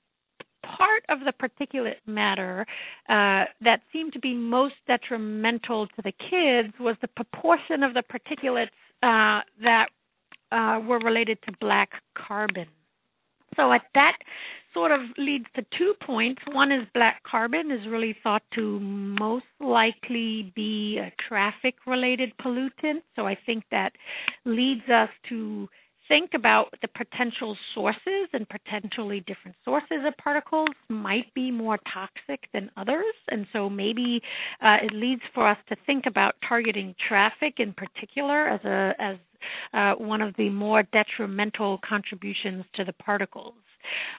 part 0.62 1.04
of 1.08 1.20
the 1.20 1.32
particulate 1.32 1.94
matter 2.06 2.66
uh, 3.08 3.44
that 3.62 3.80
seemed 3.92 4.12
to 4.12 4.18
be 4.18 4.34
most 4.34 4.74
detrimental 4.86 5.86
to 5.86 6.02
the 6.04 6.12
kids 6.12 6.74
was 6.78 6.96
the 7.00 7.08
proportion 7.08 7.82
of 7.82 7.94
the 7.94 8.02
particulates 8.02 8.68
uh, 9.02 9.42
that 9.62 9.88
uh, 10.52 10.80
were 10.86 10.98
related 10.98 11.38
to 11.46 11.52
black 11.60 11.90
carbon. 12.16 12.66
So 13.56 13.72
at 13.72 13.82
that 13.94 14.16
sort 14.72 14.92
of 14.92 15.00
leads 15.18 15.46
to 15.56 15.64
two 15.76 15.94
points. 16.04 16.42
One 16.52 16.72
is 16.72 16.86
black 16.94 17.22
carbon 17.24 17.70
is 17.70 17.86
really 17.88 18.16
thought 18.22 18.42
to 18.54 18.80
most 18.80 19.46
likely 19.60 20.52
be 20.54 20.98
a 20.98 21.12
traffic 21.28 21.74
related 21.86 22.32
pollutant. 22.40 23.02
So 23.16 23.26
I 23.26 23.36
think 23.46 23.64
that 23.70 23.92
leads 24.44 24.88
us 24.88 25.08
to 25.28 25.68
think 26.10 26.30
about 26.34 26.74
the 26.82 26.88
potential 26.88 27.56
sources 27.72 28.28
and 28.32 28.44
potentially 28.48 29.20
different 29.28 29.56
sources 29.64 29.98
of 30.04 30.16
particles 30.16 30.68
might 30.88 31.32
be 31.34 31.52
more 31.52 31.78
toxic 31.94 32.48
than 32.52 32.68
others. 32.76 33.14
And 33.28 33.46
so 33.52 33.70
maybe 33.70 34.20
uh, 34.60 34.78
it 34.82 34.92
leads 34.92 35.22
for 35.32 35.48
us 35.48 35.58
to 35.68 35.76
think 35.86 36.06
about 36.06 36.34
targeting 36.46 36.96
traffic 37.08 37.54
in 37.58 37.72
particular 37.72 38.48
as 38.48 38.60
a 38.64 38.92
as 38.98 39.16
uh, 39.72 39.92
one 39.94 40.20
of 40.20 40.34
the 40.36 40.50
more 40.50 40.82
detrimental 40.82 41.78
contributions 41.88 42.64
to 42.74 42.84
the 42.84 42.92
particles. 42.92 43.54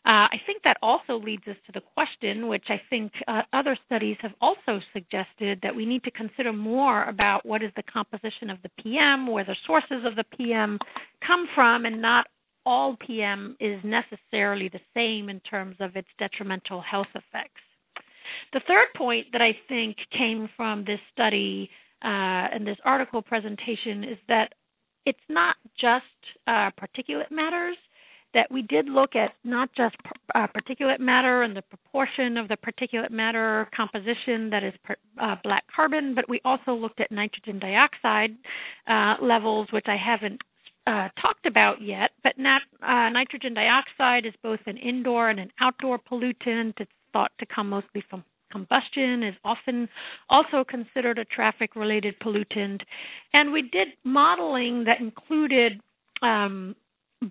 Uh, 0.06 0.28
I 0.32 0.38
think 0.46 0.64
that 0.64 0.78
also 0.82 1.18
leads 1.18 1.44
us 1.48 1.56
to 1.68 1.72
the 1.74 1.82
question, 1.94 2.48
which 2.48 2.66
I 2.70 2.82
think 2.90 3.12
uh, 3.28 3.42
other 3.54 3.78
studies 3.86 4.18
have 4.22 4.34
also 4.42 4.80
suggested, 4.94 5.60
that 5.64 5.76
we 5.76 5.86
need 5.86 6.04
to 6.04 6.12
consider 6.12 6.54
more 6.54 7.04
about 7.04 7.46
what 7.46 7.64
is 7.64 7.72
the 7.76 7.84
composition 7.84 8.50
of 8.50 8.58
the 8.64 8.72
PM, 8.82 9.28
where 9.28 9.46
the 9.46 9.56
sources 9.66 10.04
of 10.06 10.16
the 10.16 10.26
PM 10.36 10.80
come 11.26 11.48
from, 11.54 11.86
and 11.86 12.02
not 12.02 12.28
all 12.66 12.98
PM 13.06 13.56
is 13.60 13.80
necessarily 13.84 14.70
the 14.70 14.80
same 14.94 15.30
in 15.30 15.40
terms 15.42 15.76
of 15.80 15.96
its 15.96 16.08
detrimental 16.20 16.82
health 16.82 17.08
effects. 17.16 17.62
The 18.54 18.62
third 18.68 18.88
point 18.96 19.28
that 19.34 19.42
I 19.42 19.58
think 19.68 19.98
came 20.18 20.50
from 20.56 20.84
this 20.86 21.00
study 21.14 21.70
uh, 22.04 22.50
and 22.54 22.66
this 22.66 22.78
article 22.84 23.22
presentation 23.22 24.04
is 24.04 24.18
that 24.28 24.54
it's 25.06 25.20
not 25.30 25.56
just 25.80 26.06
uh, 26.48 26.70
particulate 26.80 27.32
matters 27.32 27.78
that 28.34 28.52
we 28.52 28.62
did 28.62 28.88
look 28.88 29.16
at 29.16 29.34
not 29.44 29.70
just 29.76 29.96
uh, 30.36 30.48
particulate 30.48 31.00
matter 31.00 31.44
and 31.44 31.56
the 31.56 31.62
proportion 31.62 32.38
of 32.38 32.48
the 32.48 32.58
particulate 32.58 33.12
matter 33.12 33.70
composition 33.76 34.50
that 34.50 34.64
is 34.64 34.74
per, 34.84 34.96
uh, 35.22 35.36
black 35.44 35.64
carbon, 35.74 36.16
but 36.16 36.28
we 36.30 36.40
also 36.46 36.74
looked 36.74 37.00
at 37.02 37.12
nitrogen 37.12 37.60
dioxide 37.60 38.36
uh, 38.88 39.16
levels, 39.22 39.68
which 39.72 39.86
I 39.88 39.98
haven't 39.98 40.42
uh, 40.88 41.10
talked 41.22 41.46
about 41.46 41.82
yet. 41.82 42.12
But 42.24 42.34
not, 42.38 42.62
uh, 42.82 43.10
nitrogen 43.10 43.54
dioxide 43.54 44.26
is 44.26 44.34
both 44.42 44.60
an 44.66 44.78
indoor 44.78 45.30
and 45.30 45.40
an 45.40 45.52
outdoor 45.60 46.00
pollutant. 46.00 46.74
It's 46.80 46.92
thought 47.14 47.32
to 47.40 47.46
come 47.46 47.70
mostly 47.70 48.04
from 48.10 48.24
combustion 48.52 49.24
is 49.24 49.36
often 49.46 49.88
also 50.30 50.64
considered 50.68 51.18
a 51.18 51.26
traffic 51.26 51.76
related 51.76 52.14
pollutant 52.20 52.82
and 53.34 53.54
we 53.54 53.62
did 53.62 53.88
modeling 54.04 54.84
that 54.84 55.00
included 55.00 55.80
um, 56.22 56.76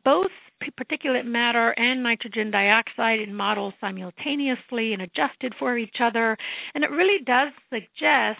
both 0.04 0.30
particulate 0.78 1.24
matter 1.24 1.70
and 1.70 2.02
nitrogen 2.02 2.50
dioxide 2.50 3.20
in 3.20 3.34
models 3.34 3.74
simultaneously 3.80 4.92
and 4.92 5.02
adjusted 5.02 5.54
for 5.58 5.78
each 5.78 5.96
other. 6.00 6.36
And 6.74 6.84
it 6.84 6.90
really 6.90 7.24
does 7.24 7.48
suggest 7.70 8.38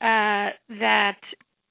uh, 0.00 0.54
that 0.80 1.18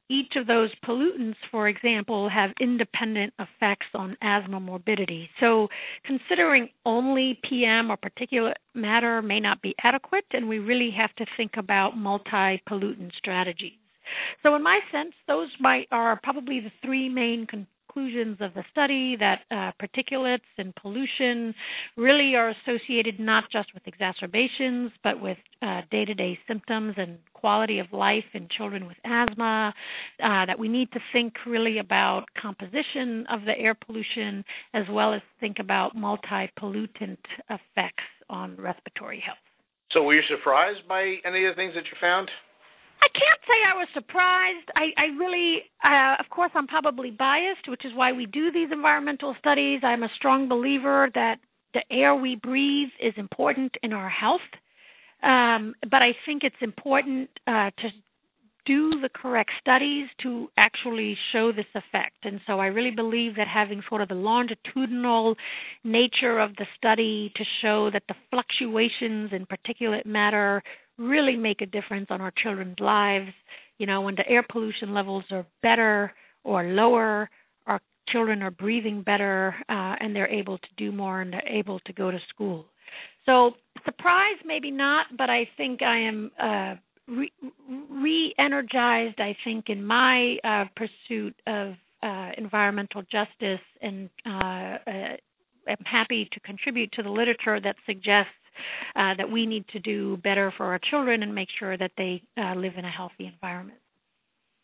each 0.10 0.34
of 0.38 0.48
those 0.48 0.70
pollutants, 0.86 1.36
for 1.52 1.68
example, 1.68 2.30
have 2.30 2.52
independent 2.62 3.34
effects 3.40 3.88
on 3.94 4.16
asthma 4.22 4.60
morbidity. 4.60 5.30
So, 5.40 5.68
considering 6.06 6.70
only 6.86 7.40
PM 7.48 7.92
or 7.92 7.98
particulate 7.98 8.54
matter 8.74 9.22
may 9.22 9.40
not 9.40 9.62
be 9.62 9.76
adequate, 9.84 10.26
and 10.32 10.48
we 10.48 10.60
really 10.60 10.92
have 10.98 11.14
to 11.16 11.26
think 11.36 11.54
about 11.58 11.98
multi 11.98 12.62
pollutant 12.70 13.12
strategies. 13.18 13.74
So, 14.44 14.56
in 14.56 14.64
my 14.64 14.80
sense, 14.94 15.14
those 15.28 15.50
might, 15.60 15.88
are 15.92 16.18
probably 16.24 16.62
the 16.62 16.72
three 16.82 17.10
main 17.10 17.46
con- 17.46 17.68
conclusions 17.98 18.38
of 18.42 18.54
the 18.54 18.64
study 18.72 19.16
that 19.20 19.40
uh, 19.50 19.72
particulates 19.82 20.40
and 20.58 20.76
pollution 20.76 21.54
really 21.96 22.36
are 22.36 22.50
associated 22.50 23.20
not 23.20 23.46
just 23.52 23.74
with 23.74 23.82
exacerbations, 23.88 24.92
but 25.04 25.20
with 25.20 25.38
day 25.92 26.06
to 26.06 26.14
day 26.14 26.38
symptoms 26.48 26.94
and 26.98 27.18
quality 27.34 27.80
of 27.80 27.88
life 27.92 28.24
in 28.34 28.48
children 28.56 28.86
with 28.86 28.98
asthma. 29.04 29.74
Uh, 30.24 30.46
that 30.46 30.60
we 30.60 30.68
need 30.68 30.92
to 30.92 31.00
think 31.12 31.34
really 31.46 31.80
about 31.80 32.26
composition 32.40 33.26
of 33.32 33.42
the 33.46 33.58
air 33.58 33.74
pollution 33.74 34.44
as 34.74 34.84
well 34.92 35.14
as 35.14 35.22
think 35.40 35.58
about 35.60 35.96
multi 35.96 36.50
pollutant 36.60 37.18
effects 37.50 38.04
on 38.30 38.56
respiratory 38.58 39.22
health. 39.26 39.38
So, 39.92 40.04
were 40.04 40.16
you 40.16 40.22
surprised 40.30 40.88
by 40.88 41.16
any 41.26 41.46
of 41.46 41.56
the 41.56 41.60
things 41.60 41.74
that 41.74 41.86
you 41.86 41.98
found? 42.00 42.30
I 43.02 43.08
can't 43.14 43.42
say 43.48 43.54
I 43.66 43.76
was 43.76 43.88
surprised. 43.94 44.70
I, 44.76 44.86
I 44.98 45.06
really, 45.18 45.64
uh, 45.84 46.16
of 46.20 46.30
course, 46.30 46.52
I'm 46.56 46.68
probably 46.68 47.12
biased, 47.12 47.68
which 47.68 47.86
is 47.86 47.92
why 47.96 48.12
we 48.12 48.26
do 48.26 48.52
these 48.52 48.70
environmental 48.72 49.36
studies. 49.40 49.82
I'm 49.84 50.04
a 50.04 50.10
strong 50.16 50.50
believer 50.50 51.10
that 51.14 51.38
the 51.74 51.82
air 51.92 52.16
we 52.16 52.36
breathe 52.36 52.90
is 53.02 53.14
important 53.18 53.76
in 53.84 53.94
our 53.94 54.10
health. 54.10 54.42
Um, 55.24 55.76
but 55.90 56.02
I 56.02 56.16
think 56.26 56.44
it's 56.44 56.56
important 56.62 57.30
uh, 57.48 57.72
to 57.78 57.90
do 58.68 59.00
the 59.02 59.10
correct 59.10 59.52
studies 59.62 60.08
to 60.22 60.50
actually 60.58 61.18
show 61.32 61.52
this 61.52 61.66
effect. 61.74 62.18
And 62.24 62.42
so 62.46 62.60
I 62.60 62.68
really 62.68 62.92
believe 62.92 63.38
that 63.38 63.48
having 63.48 63.82
sort 63.88 64.02
of 64.02 64.10
the 64.10 64.16
longitudinal 64.16 65.36
nature 65.84 66.38
of 66.38 66.56
the 66.58 66.66
study 66.78 67.32
to 67.36 67.44
show 67.62 67.90
that 67.92 68.04
the 68.10 68.16
fluctuations 68.30 69.32
in 69.32 69.46
particulate 69.46 70.06
matter 70.06 70.62
really 70.98 71.36
make 71.36 71.62
a 71.62 71.66
difference 71.66 72.08
on 72.10 72.22
our 72.22 72.32
children's 72.42 72.80
lives. 72.80 73.32
You 73.78 73.86
know, 73.86 74.02
when 74.02 74.16
the 74.16 74.28
air 74.28 74.46
pollution 74.50 74.94
levels 74.94 75.24
are 75.32 75.46
better 75.62 76.12
or 76.44 76.64
lower, 76.64 77.30
our 77.68 77.80
children 78.10 78.42
are 78.42 78.52
breathing 78.52 79.04
better 79.04 79.56
uh, 79.70 79.96
and 80.00 80.16
they're 80.16 80.30
able 80.30 80.58
to 80.58 80.68
do 80.78 80.92
more 80.92 81.22
and 81.22 81.32
they're 81.32 81.48
able 81.48 81.80
to 81.82 81.94
go 81.94 82.10
to 82.10 82.20
school. 82.30 82.66
So, 83.26 83.52
surprise, 83.86 84.38
maybe 84.46 84.72
not, 84.72 85.08
but 85.18 85.30
I 85.30 85.48
think 85.58 85.82
I 85.82 86.00
am 86.00 86.32
uh, 86.42 86.76
re 87.08 88.34
energized, 88.40 89.20
I 89.20 89.36
think, 89.44 89.66
in 89.70 89.84
my 89.84 90.38
uh, 90.44 90.66
pursuit 90.76 91.36
of 91.46 91.74
uh, 92.02 92.32
environmental 92.38 93.02
justice 93.04 93.64
and 93.82 94.10
uh, 94.26 94.30
uh, 94.30 95.18
am 95.68 95.84
happy 95.84 96.30
to 96.32 96.40
contribute 96.42 96.92
to 96.94 97.04
the 97.04 97.10
literature 97.10 97.60
that 97.60 97.76
suggests 97.86 98.32
uh, 98.96 99.14
that 99.18 99.30
we 99.30 99.46
need 99.46 99.66
to 99.70 99.80
do 99.80 100.18
better 100.18 100.54
for 100.58 100.66
our 100.68 100.80
children 100.90 101.24
and 101.24 101.34
make 101.34 101.50
sure 101.60 101.78
that 101.78 101.92
they 101.98 102.22
uh, 102.38 102.56
live 102.56 102.74
in 102.78 102.86
a 102.86 102.92
healthy 102.92 103.26
environment. 103.26 103.80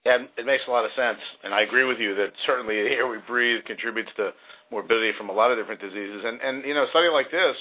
Yeah, 0.05 0.19
it 0.35 0.45
makes 0.45 0.67
a 0.67 0.71
lot 0.71 0.83
of 0.83 0.91
sense, 0.99 1.23
and 1.47 1.53
I 1.53 1.63
agree 1.63 1.87
with 1.87 1.95
you 1.95 2.13
that 2.15 2.35
certainly 2.45 2.75
the 2.75 2.91
air 2.91 3.07
we 3.07 3.23
breathe 3.23 3.63
contributes 3.63 4.11
to 4.17 4.35
morbidity 4.69 5.15
from 5.17 5.29
a 5.29 5.33
lot 5.33 5.51
of 5.51 5.57
different 5.57 5.79
diseases. 5.79 6.27
And 6.27 6.43
and 6.43 6.65
you 6.67 6.75
know, 6.75 6.83
a 6.83 6.91
study 6.91 7.07
like 7.07 7.31
this 7.31 7.55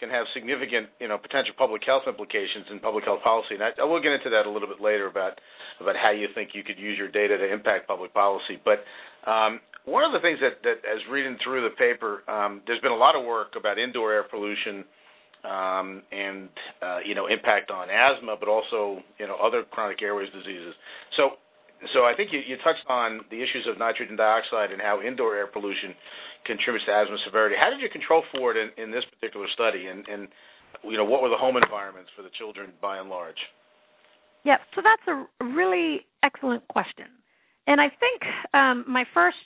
can 0.00 0.08
have 0.08 0.24
significant 0.32 0.88
you 0.96 1.08
know 1.12 1.18
potential 1.18 1.52
public 1.58 1.84
health 1.84 2.08
implications 2.08 2.72
in 2.72 2.80
public 2.80 3.04
health 3.04 3.20
policy. 3.22 3.60
And 3.60 3.62
I, 3.62 3.76
I 3.76 3.84
will 3.84 4.00
get 4.00 4.16
into 4.16 4.32
that 4.32 4.48
a 4.48 4.50
little 4.50 4.68
bit 4.68 4.80
later 4.80 5.12
about 5.12 5.36
about 5.80 5.96
how 6.00 6.10
you 6.10 6.28
think 6.32 6.56
you 6.56 6.64
could 6.64 6.78
use 6.78 6.96
your 6.96 7.12
data 7.12 7.36
to 7.36 7.46
impact 7.52 7.84
public 7.84 8.14
policy. 8.14 8.56
But 8.64 8.80
um, 9.28 9.60
one 9.84 10.04
of 10.04 10.12
the 10.16 10.24
things 10.24 10.38
that, 10.40 10.64
that 10.64 10.80
as 10.88 11.00
reading 11.10 11.36
through 11.44 11.68
the 11.68 11.74
paper, 11.76 12.24
um, 12.30 12.62
there's 12.66 12.80
been 12.80 12.96
a 12.96 12.96
lot 12.96 13.12
of 13.12 13.24
work 13.24 13.52
about 13.58 13.78
indoor 13.78 14.12
air 14.12 14.24
pollution 14.24 14.84
um, 15.44 16.02
and 16.10 16.48
uh, 16.82 16.98
you 17.04 17.14
know 17.14 17.26
impact 17.26 17.70
on 17.70 17.88
asthma, 17.90 18.36
but 18.38 18.48
also 18.48 19.00
you 19.18 19.26
know 19.26 19.36
other 19.36 19.62
chronic 19.70 20.02
airways 20.02 20.28
diseases. 20.32 20.74
So, 21.16 21.36
so 21.92 22.04
I 22.04 22.14
think 22.16 22.32
you, 22.32 22.40
you 22.40 22.56
touched 22.64 22.84
on 22.88 23.20
the 23.30 23.36
issues 23.36 23.68
of 23.68 23.78
nitrogen 23.78 24.16
dioxide 24.16 24.72
and 24.72 24.80
how 24.80 25.02
indoor 25.02 25.36
air 25.36 25.46
pollution 25.46 25.94
contributes 26.46 26.86
to 26.86 26.92
asthma 26.92 27.16
severity. 27.24 27.56
How 27.58 27.70
did 27.70 27.80
you 27.80 27.88
control 27.88 28.22
for 28.34 28.52
it 28.52 28.56
in, 28.56 28.68
in 28.82 28.90
this 28.90 29.04
particular 29.12 29.46
study, 29.52 29.86
and, 29.86 30.06
and 30.08 30.28
you 30.82 30.96
know 30.96 31.04
what 31.04 31.22
were 31.22 31.30
the 31.30 31.40
home 31.40 31.56
environments 31.56 32.10
for 32.16 32.22
the 32.22 32.32
children 32.38 32.72
by 32.80 32.98
and 32.98 33.08
large? 33.08 33.40
Yeah, 34.44 34.58
so 34.74 34.82
that's 34.84 35.06
a 35.08 35.44
really 35.44 36.04
excellent 36.22 36.66
question, 36.68 37.06
and 37.66 37.80
I 37.80 37.88
think 37.88 38.20
um, 38.52 38.84
my 38.88 39.04
first 39.12 39.36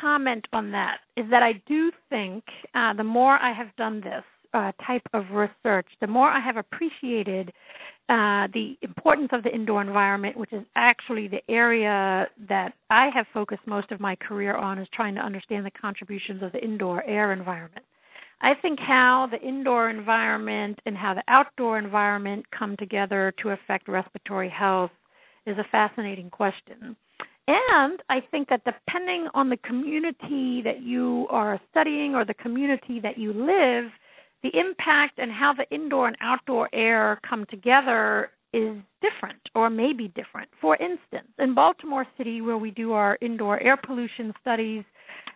comment 0.00 0.46
on 0.52 0.72
that 0.72 0.98
is 1.16 1.24
that 1.30 1.42
I 1.42 1.52
do 1.66 1.90
think 2.10 2.44
uh, 2.74 2.94
the 2.94 3.04
more 3.04 3.38
I 3.38 3.52
have 3.52 3.74
done 3.76 4.00
this, 4.00 4.24
uh, 4.56 4.72
type 4.86 5.02
of 5.12 5.24
research, 5.32 5.86
the 6.00 6.06
more 6.06 6.28
I 6.28 6.40
have 6.40 6.56
appreciated 6.56 7.52
uh, 8.08 8.46
the 8.54 8.76
importance 8.82 9.28
of 9.32 9.42
the 9.42 9.54
indoor 9.54 9.82
environment, 9.82 10.36
which 10.36 10.52
is 10.52 10.62
actually 10.76 11.28
the 11.28 11.42
area 11.50 12.26
that 12.48 12.72
I 12.88 13.10
have 13.14 13.26
focused 13.34 13.66
most 13.66 13.90
of 13.92 14.00
my 14.00 14.16
career 14.16 14.56
on, 14.56 14.78
is 14.78 14.88
trying 14.94 15.14
to 15.16 15.20
understand 15.20 15.66
the 15.66 15.70
contributions 15.72 16.42
of 16.42 16.52
the 16.52 16.62
indoor 16.64 17.04
air 17.04 17.32
environment. 17.32 17.84
I 18.40 18.52
think 18.62 18.78
how 18.78 19.28
the 19.30 19.40
indoor 19.46 19.90
environment 19.90 20.78
and 20.86 20.96
how 20.96 21.14
the 21.14 21.24
outdoor 21.28 21.78
environment 21.78 22.44
come 22.56 22.76
together 22.78 23.34
to 23.42 23.50
affect 23.50 23.88
respiratory 23.88 24.50
health 24.50 24.90
is 25.46 25.58
a 25.58 25.64
fascinating 25.70 26.30
question. 26.30 26.96
And 27.48 28.02
I 28.08 28.20
think 28.30 28.48
that 28.48 28.62
depending 28.64 29.28
on 29.34 29.50
the 29.50 29.56
community 29.58 30.62
that 30.64 30.82
you 30.82 31.26
are 31.30 31.60
studying 31.70 32.14
or 32.14 32.24
the 32.24 32.34
community 32.34 33.00
that 33.00 33.18
you 33.18 33.32
live, 33.32 33.90
the 34.46 34.58
impact 34.58 35.18
and 35.18 35.30
how 35.30 35.52
the 35.52 35.68
indoor 35.74 36.08
and 36.08 36.16
outdoor 36.20 36.68
air 36.72 37.20
come 37.28 37.46
together 37.50 38.30
is 38.52 38.76
different 39.02 39.40
or 39.54 39.68
may 39.68 39.92
be 39.92 40.08
different. 40.08 40.48
For 40.60 40.76
instance, 40.76 41.28
in 41.38 41.54
Baltimore 41.54 42.06
City, 42.16 42.40
where 42.40 42.56
we 42.56 42.70
do 42.70 42.92
our 42.92 43.18
indoor 43.20 43.60
air 43.60 43.76
pollution 43.76 44.32
studies, 44.40 44.84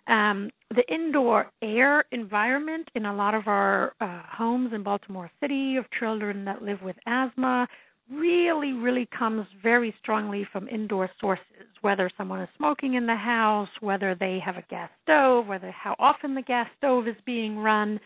um, 0.06 0.50
the 0.70 0.84
indoor 0.92 1.50
air 1.62 2.04
environment 2.12 2.88
in 2.94 3.06
a 3.06 3.14
lot 3.14 3.34
of 3.34 3.46
our 3.46 3.92
uh, 4.00 4.22
homes 4.30 4.72
in 4.72 4.82
Baltimore 4.82 5.30
City 5.40 5.76
of 5.76 5.84
children 5.98 6.44
that 6.44 6.62
live 6.62 6.80
with 6.82 6.96
asthma 7.06 7.68
really, 8.10 8.72
really 8.72 9.08
comes 9.16 9.46
very 9.62 9.94
strongly 10.00 10.46
from 10.52 10.68
indoor 10.68 11.08
sources, 11.20 11.44
whether 11.80 12.10
someone 12.16 12.40
is 12.40 12.48
smoking 12.56 12.94
in 12.94 13.06
the 13.06 13.14
house, 13.14 13.68
whether 13.80 14.16
they 14.18 14.40
have 14.44 14.56
a 14.56 14.64
gas 14.68 14.90
stove, 15.02 15.46
whether 15.46 15.70
how 15.70 15.94
often 15.98 16.34
the 16.34 16.42
gas 16.42 16.66
stove 16.78 17.06
is 17.06 17.16
being 17.24 17.58
run. 17.58 18.00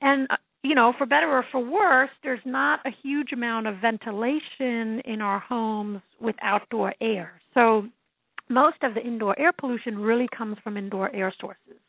And 0.00 0.28
uh, 0.30 0.36
you 0.62 0.74
know, 0.74 0.92
for 0.98 1.06
better 1.06 1.30
or 1.30 1.44
for 1.52 1.60
worse, 1.60 2.10
there's 2.22 2.40
not 2.44 2.80
a 2.84 2.90
huge 3.02 3.32
amount 3.32 3.66
of 3.66 3.76
ventilation 3.80 5.00
in 5.04 5.20
our 5.20 5.38
homes 5.38 6.00
with 6.20 6.34
outdoor 6.42 6.94
air. 7.00 7.40
So 7.54 7.86
most 8.48 8.76
of 8.82 8.94
the 8.94 9.00
indoor 9.00 9.38
air 9.38 9.52
pollution 9.52 9.98
really 9.98 10.28
comes 10.36 10.56
from 10.64 10.76
indoor 10.76 11.14
air 11.14 11.32
sources. 11.40 11.80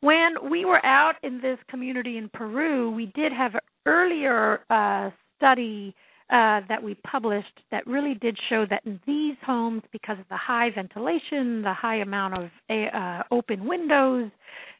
When 0.00 0.50
we 0.50 0.64
were 0.64 0.84
out 0.84 1.14
in 1.22 1.40
this 1.40 1.58
community 1.68 2.18
in 2.18 2.28
Peru, 2.28 2.90
we 2.90 3.06
did 3.14 3.32
have 3.32 3.54
an 3.54 3.60
earlier 3.86 4.60
uh, 4.70 5.10
study 5.36 5.94
uh, 6.30 6.60
that 6.68 6.82
we 6.82 6.94
published 6.94 7.60
that 7.70 7.86
really 7.86 8.14
did 8.14 8.36
show 8.48 8.66
that 8.68 8.84
in 8.84 8.98
these 9.06 9.36
homes, 9.44 9.82
because 9.92 10.18
of 10.18 10.28
the 10.28 10.36
high 10.36 10.70
ventilation, 10.74 11.62
the 11.62 11.72
high 11.72 11.96
amount 11.96 12.34
of 12.34 12.50
uh, 12.68 13.22
open 13.30 13.66
windows, 13.66 14.30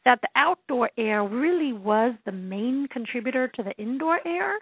that 0.05 0.21
the 0.23 0.29
outdoor 0.35 0.91
air 0.99 1.25
really 1.25 1.73
was 1.73 2.15
the 2.25 2.33
main 2.33 2.88
contributor 2.93 3.49
to 3.49 3.62
the 3.62 3.73
indoor 3.73 4.19
air. 4.26 4.55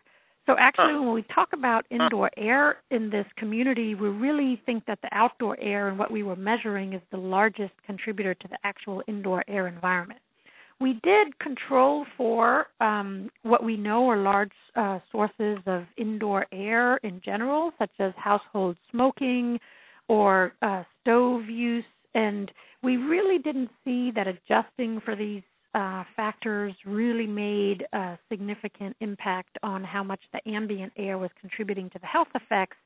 So 0.46 0.56
actually, 0.58 0.92
when 0.98 1.14
we 1.14 1.24
talk 1.34 1.54
about 1.54 1.86
indoor 1.90 2.30
air 2.36 2.76
in 2.90 3.08
this 3.08 3.24
community, 3.38 3.94
we 3.94 4.08
really 4.08 4.60
think 4.66 4.84
that 4.84 4.98
the 5.00 5.08
outdoor 5.12 5.58
air 5.58 5.88
and 5.88 5.98
what 5.98 6.10
we 6.10 6.22
were 6.22 6.36
measuring 6.36 6.92
is 6.92 7.00
the 7.10 7.16
largest 7.16 7.72
contributor 7.86 8.34
to 8.34 8.48
the 8.48 8.58
actual 8.62 9.02
indoor 9.08 9.42
air 9.48 9.68
environment. 9.68 10.20
We 10.80 11.00
did 11.02 11.38
control 11.38 12.04
for 12.16 12.66
um, 12.80 13.30
what 13.42 13.62
we 13.64 13.76
know 13.76 14.08
are 14.10 14.16
large 14.16 14.52
uh, 14.74 14.98
sources 15.12 15.58
of 15.66 15.84
indoor 15.96 16.46
air 16.52 16.96
in 16.98 17.20
general, 17.24 17.72
such 17.78 17.92
as 18.00 18.12
household 18.16 18.76
smoking 18.90 19.58
or 20.08 20.52
uh, 20.62 20.82
stove 21.00 21.48
use, 21.48 21.84
and 22.14 22.50
we 22.82 22.96
really 22.96 23.38
didn't 23.38 23.70
see 23.84 24.10
that 24.14 24.26
adjusting 24.26 25.00
for 25.04 25.16
these 25.16 25.42
uh, 25.74 26.04
factors 26.14 26.74
really 26.84 27.26
made 27.26 27.84
a 27.92 28.18
significant 28.28 28.94
impact 29.00 29.56
on 29.62 29.82
how 29.82 30.02
much 30.02 30.20
the 30.32 30.48
ambient 30.48 30.92
air 30.96 31.18
was 31.18 31.30
contributing 31.40 31.88
to 31.90 31.98
the 31.98 32.06
health 32.06 32.28
effects. 32.34 32.76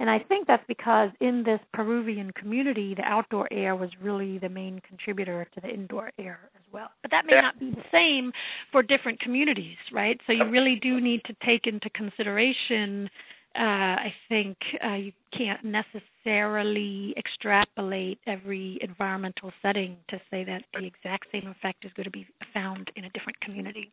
And 0.00 0.10
I 0.10 0.18
think 0.18 0.46
that's 0.46 0.64
because 0.66 1.10
in 1.20 1.44
this 1.44 1.60
Peruvian 1.72 2.32
community, 2.32 2.94
the 2.94 3.04
outdoor 3.04 3.46
air 3.52 3.76
was 3.76 3.90
really 4.02 4.38
the 4.38 4.48
main 4.48 4.80
contributor 4.86 5.46
to 5.54 5.60
the 5.60 5.68
indoor 5.68 6.10
air 6.18 6.40
as 6.56 6.62
well. 6.72 6.88
But 7.02 7.12
that 7.12 7.26
may 7.26 7.40
not 7.40 7.58
be 7.60 7.70
the 7.70 7.84
same 7.92 8.32
for 8.72 8.82
different 8.82 9.20
communities, 9.20 9.76
right? 9.92 10.20
So 10.26 10.32
you 10.32 10.48
really 10.48 10.78
do 10.82 11.00
need 11.00 11.22
to 11.26 11.36
take 11.44 11.66
into 11.66 11.88
consideration 11.90 13.08
uh, 13.56 13.62
I 13.62 14.14
think 14.28 14.56
uh, 14.84 14.94
you 14.94 15.12
can't 15.36 15.60
necessarily 15.64 17.14
extrapolate 17.16 18.18
every 18.26 18.78
environmental 18.80 19.52
setting 19.62 19.96
to 20.08 20.16
say 20.28 20.42
that 20.42 20.64
the 20.72 20.84
exact 20.84 21.26
same 21.30 21.46
effect 21.46 21.84
is 21.84 21.92
going 21.92 22.04
to 22.04 22.10
be 22.10 22.26
found 22.52 22.90
in 22.96 23.04
a 23.04 23.10
different 23.10 23.38
community. 23.40 23.92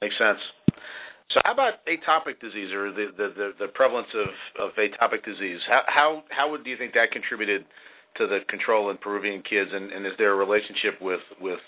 Makes 0.00 0.16
sense. 0.18 0.38
So, 1.34 1.40
how 1.44 1.52
about 1.52 1.84
atopic 1.86 2.40
disease 2.40 2.72
or 2.72 2.92
the 2.92 3.06
the, 3.16 3.28
the, 3.36 3.50
the 3.60 3.68
prevalence 3.68 4.08
of, 4.14 4.68
of 4.68 4.70
atopic 4.76 5.24
disease? 5.24 5.60
How 5.68 5.82
how 5.86 6.22
how 6.30 6.50
would 6.50 6.64
do 6.64 6.70
you 6.70 6.76
think 6.76 6.92
that 6.94 7.10
contributed 7.12 7.64
to 8.18 8.26
the 8.26 8.40
control 8.48 8.90
in 8.90 8.98
Peruvian 8.98 9.42
kids, 9.42 9.70
and, 9.72 9.90
and 9.90 10.06
is 10.06 10.12
there 10.18 10.32
a 10.32 10.36
relationship 10.36 11.00
with 11.00 11.20
with 11.40 11.60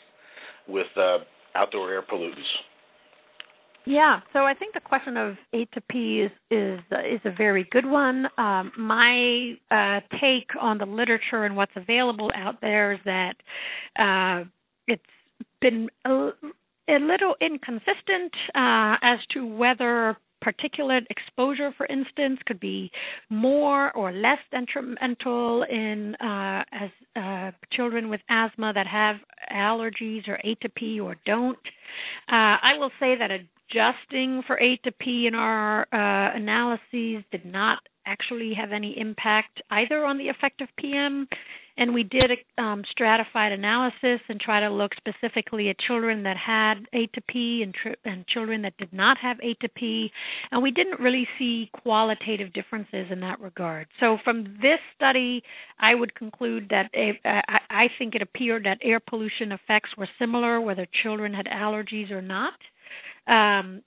with 0.68 0.86
uh, 0.96 1.18
outdoor 1.54 1.92
air 1.92 2.02
pollutants? 2.02 2.44
Yeah, 3.86 4.20
so 4.32 4.40
I 4.40 4.54
think 4.54 4.72
the 4.72 4.80
question 4.80 5.16
of 5.16 5.36
atopy 5.54 6.24
is 6.24 6.32
is 6.50 6.80
is 6.90 7.20
a 7.24 7.34
very 7.36 7.66
good 7.70 7.84
one. 7.84 8.26
Um, 8.38 8.72
my 8.78 9.54
uh, 9.70 10.00
take 10.20 10.48
on 10.60 10.78
the 10.78 10.86
literature 10.86 11.44
and 11.44 11.54
what's 11.54 11.72
available 11.76 12.30
out 12.34 12.60
there 12.62 12.94
is 12.94 13.00
that 13.04 13.34
uh, 13.98 14.44
it's 14.86 15.02
been 15.60 15.90
a, 16.88 16.98
little 16.98 17.34
inconsistent 17.40 18.32
uh, 18.54 18.96
as 19.02 19.18
to 19.32 19.46
whether 19.46 20.16
particulate 20.44 21.06
exposure, 21.08 21.72
for 21.76 21.86
instance, 21.86 22.38
could 22.46 22.60
be 22.60 22.90
more 23.30 23.90
or 23.92 24.12
less 24.12 24.38
detrimental 24.50 25.64
in 25.64 26.14
uh, 26.16 26.62
as 26.72 26.90
uh, 27.16 27.50
children 27.72 28.10
with 28.10 28.20
asthma 28.28 28.72
that 28.74 28.86
have 28.86 29.16
allergies 29.52 30.28
or 30.28 30.38
atopy 30.44 31.02
or 31.02 31.16
don't. 31.24 31.58
Uh, 32.28 32.60
I 32.60 32.72
will 32.78 32.90
say 33.00 33.14
that 33.16 33.30
adjusting 33.30 34.42
for 34.46 34.58
atopy 34.58 35.26
in 35.26 35.34
our 35.34 35.82
uh, 35.92 36.36
analyses 36.36 37.24
did 37.30 37.44
not 37.44 37.78
actually 38.06 38.52
have 38.54 38.72
any 38.72 38.98
impact 38.98 39.62
either 39.70 40.04
on 40.04 40.18
the 40.18 40.28
effect 40.28 40.60
of 40.60 40.68
PM. 40.78 41.26
And 41.76 41.92
we 41.92 42.04
did 42.04 42.30
um, 42.56 42.82
stratified 42.90 43.52
analysis 43.52 44.20
and 44.28 44.40
try 44.40 44.60
to 44.60 44.70
look 44.70 44.92
specifically 44.96 45.70
at 45.70 45.78
children 45.78 46.22
that 46.22 46.36
had 46.36 46.74
atopy 46.94 47.62
and, 47.62 47.74
tr- 47.74 47.98
and 48.04 48.26
children 48.28 48.62
that 48.62 48.76
did 48.76 48.92
not 48.92 49.16
have 49.18 49.38
atopy. 49.38 50.10
And 50.52 50.62
we 50.62 50.70
didn't 50.70 51.00
really 51.00 51.26
see 51.38 51.70
qualitative 51.82 52.52
differences 52.52 53.06
in 53.10 53.20
that 53.20 53.40
regard. 53.40 53.88
So 53.98 54.18
from 54.22 54.44
this 54.62 54.78
study, 54.94 55.42
I 55.80 55.94
would 55.94 56.14
conclude 56.14 56.68
that 56.70 56.90
a, 56.94 57.18
I, 57.24 57.58
I 57.70 57.86
think 57.98 58.14
it 58.14 58.22
appeared 58.22 58.64
that 58.64 58.78
air 58.82 59.00
pollution 59.00 59.50
effects 59.50 59.90
were 59.98 60.08
similar 60.18 60.60
whether 60.60 60.86
children 61.02 61.34
had 61.34 61.46
allergies 61.46 62.10
or 62.12 62.22
not. 62.22 62.54
Um, 63.26 63.82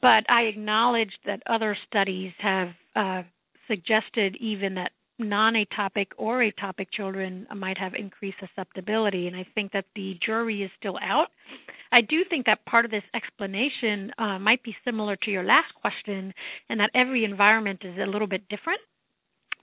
but 0.00 0.24
I 0.30 0.42
acknowledge 0.42 1.12
that 1.26 1.42
other 1.46 1.76
studies 1.86 2.32
have 2.38 2.68
uh, 2.94 3.22
suggested 3.68 4.36
even 4.40 4.74
that 4.76 4.92
non-atopic 5.20 6.08
or 6.16 6.38
atopic 6.38 6.86
children 6.92 7.46
might 7.56 7.78
have 7.78 7.94
increased 7.94 8.38
susceptibility, 8.40 9.26
and 9.26 9.36
I 9.36 9.46
think 9.54 9.72
that 9.72 9.84
the 9.94 10.16
jury 10.24 10.62
is 10.62 10.70
still 10.78 10.98
out. 11.02 11.28
I 11.92 12.00
do 12.00 12.24
think 12.28 12.46
that 12.46 12.64
part 12.66 12.84
of 12.84 12.90
this 12.90 13.02
explanation 13.14 14.12
uh, 14.18 14.38
might 14.38 14.62
be 14.62 14.74
similar 14.84 15.16
to 15.16 15.30
your 15.30 15.44
last 15.44 15.74
question, 15.80 16.32
and 16.68 16.80
that 16.80 16.90
every 16.94 17.24
environment 17.24 17.80
is 17.84 17.96
a 17.98 18.06
little 18.06 18.28
bit 18.28 18.48
different. 18.48 18.80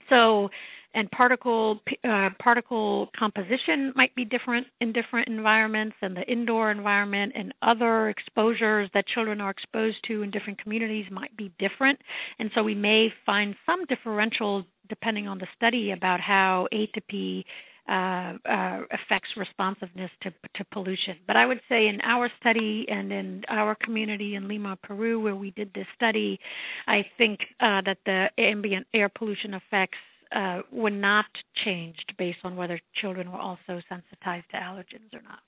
So 0.08 0.48
and 0.94 1.10
particle 1.10 1.80
uh, 2.04 2.30
particle 2.38 3.08
composition 3.18 3.92
might 3.94 4.14
be 4.14 4.24
different 4.24 4.66
in 4.80 4.92
different 4.92 5.28
environments 5.28 5.96
and 6.00 6.16
the 6.16 6.22
indoor 6.22 6.70
environment 6.70 7.32
and 7.36 7.52
other 7.62 8.08
exposures 8.08 8.88
that 8.94 9.04
children 9.06 9.40
are 9.40 9.50
exposed 9.50 9.98
to 10.06 10.22
in 10.22 10.30
different 10.30 10.60
communities 10.62 11.04
might 11.10 11.36
be 11.36 11.52
different 11.58 11.98
and 12.38 12.50
so 12.54 12.62
we 12.62 12.74
may 12.74 13.08
find 13.26 13.54
some 13.66 13.84
differential 13.86 14.64
depending 14.88 15.28
on 15.28 15.38
the 15.38 15.46
study 15.56 15.92
about 15.92 16.20
how 16.20 16.68
atopy 16.72 17.44
uh, 17.88 18.34
uh, 18.44 18.80
affects 18.92 19.30
responsiveness 19.36 20.10
to, 20.22 20.30
to 20.54 20.64
pollution. 20.72 21.16
But 21.26 21.36
I 21.36 21.46
would 21.46 21.60
say 21.70 21.86
in 21.86 22.00
our 22.02 22.30
study 22.38 22.84
and 22.88 23.10
in 23.10 23.44
our 23.48 23.74
community 23.74 24.34
in 24.34 24.46
Lima, 24.46 24.76
Peru, 24.82 25.18
where 25.20 25.34
we 25.34 25.52
did 25.52 25.72
this 25.74 25.86
study, 25.96 26.38
I 26.86 27.06
think 27.16 27.40
uh, 27.60 27.80
that 27.86 27.96
the 28.04 28.26
ambient 28.36 28.86
air 28.92 29.08
pollution 29.08 29.54
effects 29.54 29.96
uh, 30.36 30.60
were 30.70 30.90
not 30.90 31.24
changed 31.64 32.12
based 32.18 32.40
on 32.44 32.56
whether 32.56 32.78
children 33.00 33.32
were 33.32 33.40
also 33.40 33.80
sensitized 33.88 34.44
to 34.50 34.58
allergens 34.58 35.14
or 35.14 35.22
not. 35.22 35.40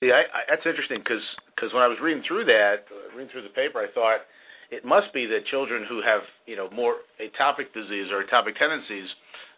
Yeah, 0.00 0.12
I, 0.12 0.20
I, 0.20 0.40
that's 0.48 0.64
interesting 0.64 1.00
because 1.00 1.24
because 1.54 1.72
when 1.72 1.82
I 1.82 1.88
was 1.88 1.98
reading 2.02 2.22
through 2.26 2.44
that, 2.46 2.84
reading 3.16 3.30
through 3.32 3.42
the 3.42 3.52
paper, 3.56 3.80
I 3.80 3.92
thought 3.92 4.20
it 4.70 4.84
must 4.84 5.12
be 5.12 5.26
that 5.26 5.46
children 5.50 5.84
who 5.88 6.02
have 6.02 6.22
you 6.46 6.56
know 6.56 6.70
more 6.70 6.96
atopic 7.20 7.72
disease 7.74 8.10
or 8.10 8.24
atopic 8.24 8.58
tendencies 8.58 9.06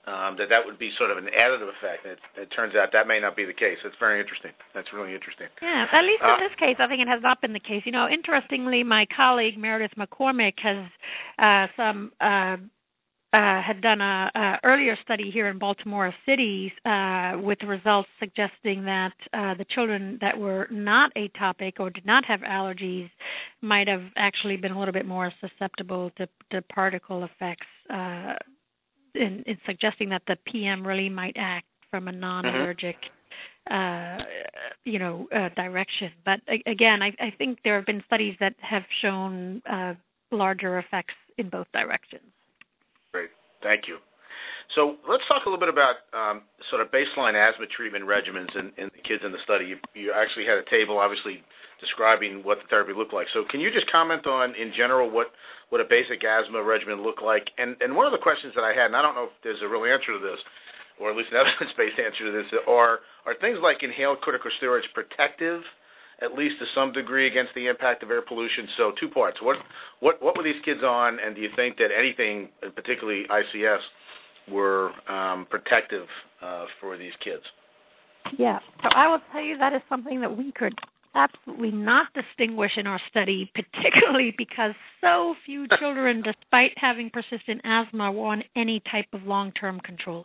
um, 0.08 0.36
that 0.40 0.48
that 0.48 0.64
would 0.64 0.78
be 0.78 0.90
sort 0.96 1.10
of 1.10 1.18
an 1.18 1.28
additive 1.28 1.68
effect. 1.68 2.06
It, 2.06 2.18
it 2.36 2.48
turns 2.54 2.74
out 2.74 2.88
that 2.92 3.06
may 3.06 3.20
not 3.20 3.36
be 3.36 3.44
the 3.44 3.52
case. 3.52 3.76
That's 3.84 3.96
very 4.00 4.20
interesting. 4.20 4.52
That's 4.74 4.88
really 4.92 5.14
interesting. 5.14 5.48
Yeah, 5.60 5.84
at 5.92 6.02
least 6.02 6.22
in 6.24 6.30
uh, 6.30 6.40
this 6.40 6.56
case, 6.58 6.76
I 6.78 6.88
think 6.88 7.02
it 7.02 7.08
has 7.08 7.20
not 7.22 7.40
been 7.40 7.52
the 7.52 7.60
case. 7.60 7.82
You 7.84 7.92
know, 7.92 8.08
interestingly, 8.08 8.82
my 8.82 9.06
colleague 9.14 9.58
Meredith 9.58 9.92
McCormick 9.98 10.54
has 10.64 10.88
uh, 11.38 11.66
some. 11.76 12.12
Uh, 12.20 12.56
uh, 13.32 13.60
had 13.60 13.82
done 13.82 14.00
a, 14.00 14.30
a, 14.34 14.58
earlier 14.64 14.96
study 15.02 15.30
here 15.30 15.48
in 15.48 15.58
Baltimore 15.58 16.14
City 16.24 16.72
uh, 16.86 17.32
with 17.36 17.58
results 17.62 18.08
suggesting 18.18 18.84
that 18.84 19.12
uh, 19.34 19.54
the 19.54 19.66
children 19.74 20.16
that 20.22 20.38
were 20.38 20.66
not 20.70 21.12
atopic 21.14 21.74
or 21.78 21.90
did 21.90 22.06
not 22.06 22.24
have 22.24 22.40
allergies 22.40 23.10
might 23.60 23.86
have 23.86 24.04
actually 24.16 24.56
been 24.56 24.72
a 24.72 24.78
little 24.78 24.94
bit 24.94 25.06
more 25.06 25.30
susceptible 25.40 26.10
to, 26.16 26.26
to 26.50 26.62
particle 26.72 27.24
effects 27.24 27.66
uh, 27.92 28.32
in, 29.14 29.42
in 29.46 29.58
suggesting 29.66 30.08
that 30.08 30.22
the 30.26 30.36
PM 30.50 30.86
really 30.86 31.10
might 31.10 31.36
act 31.38 31.66
from 31.90 32.08
a 32.08 32.12
non-allergic, 32.12 32.96
mm-hmm. 33.70 34.20
uh, 34.20 34.24
you 34.84 34.98
know, 34.98 35.28
uh, 35.34 35.50
direction. 35.54 36.12
But 36.24 36.40
again, 36.66 37.02
I, 37.02 37.08
I, 37.22 37.30
think 37.36 37.58
there 37.64 37.76
have 37.76 37.86
been 37.86 38.02
studies 38.06 38.36
that 38.40 38.54
have 38.60 38.82
shown 39.02 39.62
uh, 39.70 39.94
larger 40.30 40.78
effects 40.78 41.14
in 41.36 41.48
both 41.48 41.66
directions. 41.72 42.22
Thank 43.62 43.88
you. 43.88 43.98
So 44.76 45.00
let's 45.08 45.24
talk 45.26 45.42
a 45.42 45.48
little 45.48 45.60
bit 45.60 45.72
about 45.72 46.04
um, 46.12 46.44
sort 46.68 46.84
of 46.84 46.92
baseline 46.92 47.32
asthma 47.32 47.64
treatment 47.72 48.04
regimens 48.04 48.52
in, 48.52 48.68
in 48.76 48.92
the 48.92 49.00
kids 49.00 49.24
in 49.24 49.32
the 49.32 49.40
study. 49.42 49.72
You, 49.72 49.76
you, 49.96 50.12
actually 50.12 50.44
had 50.44 50.60
a 50.60 50.66
table, 50.68 51.00
obviously 51.00 51.40
describing 51.80 52.44
what 52.44 52.60
the 52.60 52.68
therapy 52.68 52.92
looked 52.92 53.16
like. 53.16 53.26
So 53.32 53.48
can 53.48 53.64
you 53.64 53.72
just 53.72 53.88
comment 53.88 54.28
on, 54.28 54.52
in 54.54 54.76
general, 54.76 55.08
what 55.08 55.32
what 55.72 55.80
a 55.80 55.88
basic 55.88 56.20
asthma 56.20 56.60
regimen 56.60 57.00
looked 57.00 57.24
like? 57.24 57.48
And 57.56 57.80
and 57.80 57.96
one 57.96 58.04
of 58.04 58.12
the 58.12 58.20
questions 58.20 58.52
that 58.60 58.64
I 58.64 58.76
had, 58.76 58.92
and 58.92 58.96
I 58.96 59.00
don't 59.00 59.16
know 59.16 59.32
if 59.32 59.36
there's 59.40 59.60
a 59.64 59.68
real 59.68 59.88
answer 59.88 60.12
to 60.12 60.20
this, 60.20 60.40
or 61.00 61.08
at 61.10 61.16
least 61.16 61.32
an 61.32 61.40
evidence-based 61.42 61.96
answer 61.96 62.28
to 62.28 62.32
this, 62.36 62.48
are 62.68 63.00
are 63.24 63.34
things 63.40 63.56
like 63.64 63.80
inhaled 63.80 64.20
corticosteroids 64.20 64.84
protective? 64.92 65.64
At 66.22 66.34
least 66.34 66.56
to 66.58 66.66
some 66.74 66.92
degree 66.92 67.26
against 67.26 67.54
the 67.54 67.66
impact 67.66 68.02
of 68.02 68.10
air 68.10 68.22
pollution. 68.22 68.66
So 68.76 68.92
two 69.00 69.08
parts. 69.08 69.38
What 69.42 69.56
what 70.00 70.22
what 70.22 70.36
were 70.36 70.44
these 70.44 70.60
kids 70.64 70.80
on, 70.82 71.18
and 71.24 71.34
do 71.34 71.40
you 71.40 71.50
think 71.56 71.76
that 71.76 71.88
anything, 71.96 72.48
particularly 72.74 73.24
ICS, 73.30 73.80
were 74.50 74.90
um, 75.10 75.46
protective 75.50 76.06
uh, 76.42 76.64
for 76.80 76.96
these 76.96 77.12
kids. 77.22 77.42
Yeah, 78.38 78.58
so 78.82 78.88
I 78.94 79.08
will 79.08 79.20
tell 79.32 79.42
you 79.42 79.56
that 79.58 79.72
is 79.72 79.80
something 79.88 80.20
that 80.20 80.36
we 80.36 80.52
could 80.52 80.74
absolutely 81.14 81.70
not 81.70 82.06
distinguish 82.14 82.72
in 82.76 82.86
our 82.86 83.00
study, 83.10 83.50
particularly 83.54 84.34
because 84.36 84.72
so 85.00 85.34
few 85.46 85.66
children, 85.78 86.22
despite 86.22 86.72
having 86.76 87.10
persistent 87.10 87.60
asthma, 87.64 88.12
were 88.12 88.26
on 88.26 88.42
any 88.56 88.82
type 88.90 89.06
of 89.12 89.22
long 89.22 89.52
term 89.52 89.80
controller. 89.80 90.24